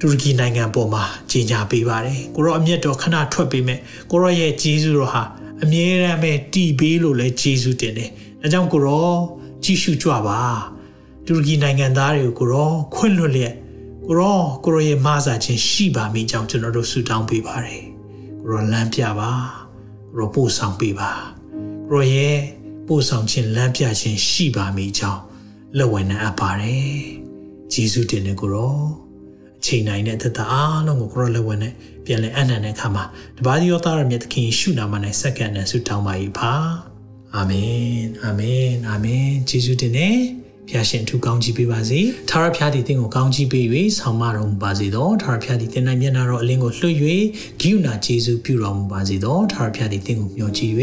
[0.00, 3.78] တူရကီနိုင်ငံပေါ်မှာကြီးညာပေးပါတယ်။ကိုရောအမျက်တော်ခဏထွက်ပေးမဲ့
[4.10, 5.22] ကိုရောရဲ့ဂျေဇုတော်ဟာ
[5.62, 8.10] အမြဲတမ်းပဲတည်ပေးလို့လဲဂျေဇုတင်တယ်။
[8.40, 9.10] ဒါကြောင့်ကိုရော
[9.64, 10.40] ကြည့်ရှုကြပါ။
[11.26, 13.54] တူရကီနိုင်ငံသားတွေကိုကိုရောခွင့်လွတ်လျက်
[14.06, 17.84] ကိုရောကိုရောရဲ့မဆာခြင်းရှိပါမိကြောင်းကျွန်တော်တို့ဆုတောင်းပေးပါတယ်။
[18.40, 19.30] ကိုရောလမ်းပြပါ။
[20.10, 21.10] ကိုရောပို့ဆောင်ပေးပါ။
[21.90, 22.36] ကိုရောရဲ့
[22.86, 25.22] ပို့ဆောင်ခြင်းလမ်းပြခြင်းရှိပါမိကြောင်း
[25.76, 26.96] လက်ဝင်နဲ့အပ်ပါတယ်။
[27.72, 28.78] ဂျေဇုတင်တဲ့ကိုရော
[29.58, 31.74] အချိန်နိုင်တဲ့သက်တာအားလုံးကိုကိုရောလက်ဝင်နဲ့
[32.04, 33.04] ပြန်လဲအနံ့တဲ့ခါမှာ
[33.38, 36.52] တပါးသောသားရမြတ်သခင်ရှုနာမ၌စက္ကန့်နဲ့ဆုတောင်းပါ၏ပါ။
[37.36, 40.16] အာမင်အာမင်အာမင်ဂျေဇုတင်တဲ့
[40.68, 42.00] ဖျာရှင်ထူကောင်းကြီးပေးပါစေ။
[42.30, 43.66] ထာဝရဖျားသည်တင်ကိုကောင်းကြီးပေး၍
[43.98, 46.96] ဆောင်မတော်မူပါစေသော။ထာဝရဖျားသည်တင်နိုင်မျက်နာတော်အလင်းကိုလွှတ်၍
[47.60, 50.74] ဂိယူနာဂျေဇုပြုတော်မူပါစေသော။ထာဝရဖျားသည်တင်ကိုမျှော်ကြည့်၍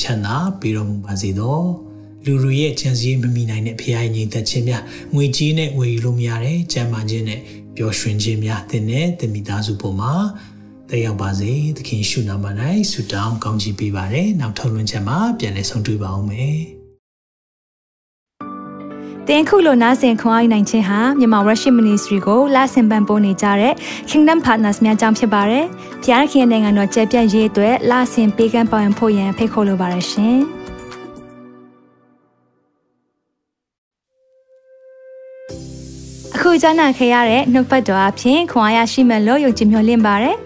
[0.00, 1.58] ချမ်းသာပေးတော်မူပါစေသော။
[2.24, 4.82] လူလူရဲ့ချမ်းစည်းမမိနိုင်တဲ့ဖရားညီသက်ခြင်းများ
[5.14, 7.40] ငွေကြီးနဲ့ဝယ်ယူလို့မရတဲ့ကျမ်းမာခြင်းနဲ့
[7.76, 10.12] ပျော်ရွှင်ခြင်းများသင်နဲ့သင်မိသားစုပေါ်မှာ
[10.90, 12.46] တက်ရောက်ပါစေသခင်ရှုနာမ၌
[12.90, 16.58] ဆုတောင်းကောင်းချီးပေးပါရယ်နောက်ထုတ်လွှင့်ချက်မှာပြန်လည်ဆုံတွေ့ပါအောင်မယ်
[19.28, 23.74] တင်ခုလိုနာဆင်ခွန်အားနိုင်ခြင်းဟာမြန်မာ Worship Ministry ကိုလာဆင်ပန်ပိုးနေကြတဲ့
[24.10, 25.64] Kingdom Partners များအကြောင်းဖြစ်ပါတယ်။
[26.04, 30.38] ဖျားခင်နိုင်ငံတော်ကျယ်ပြန့်ရေးအတွက်လာဆင်ပေးကမ်းပောင်းဖို့ရန်ဖိတ်ခေါ်လိုပါတယ်ရှင်။
[36.34, 40.36] အခုကြားနာခဲ့ရတဲ့နှုတ်ပတ်တော်အဖြစ်ခွန်အားရရှိမဲ့လို့ယုံကြည်မျှော်လင့်ပါတယ်။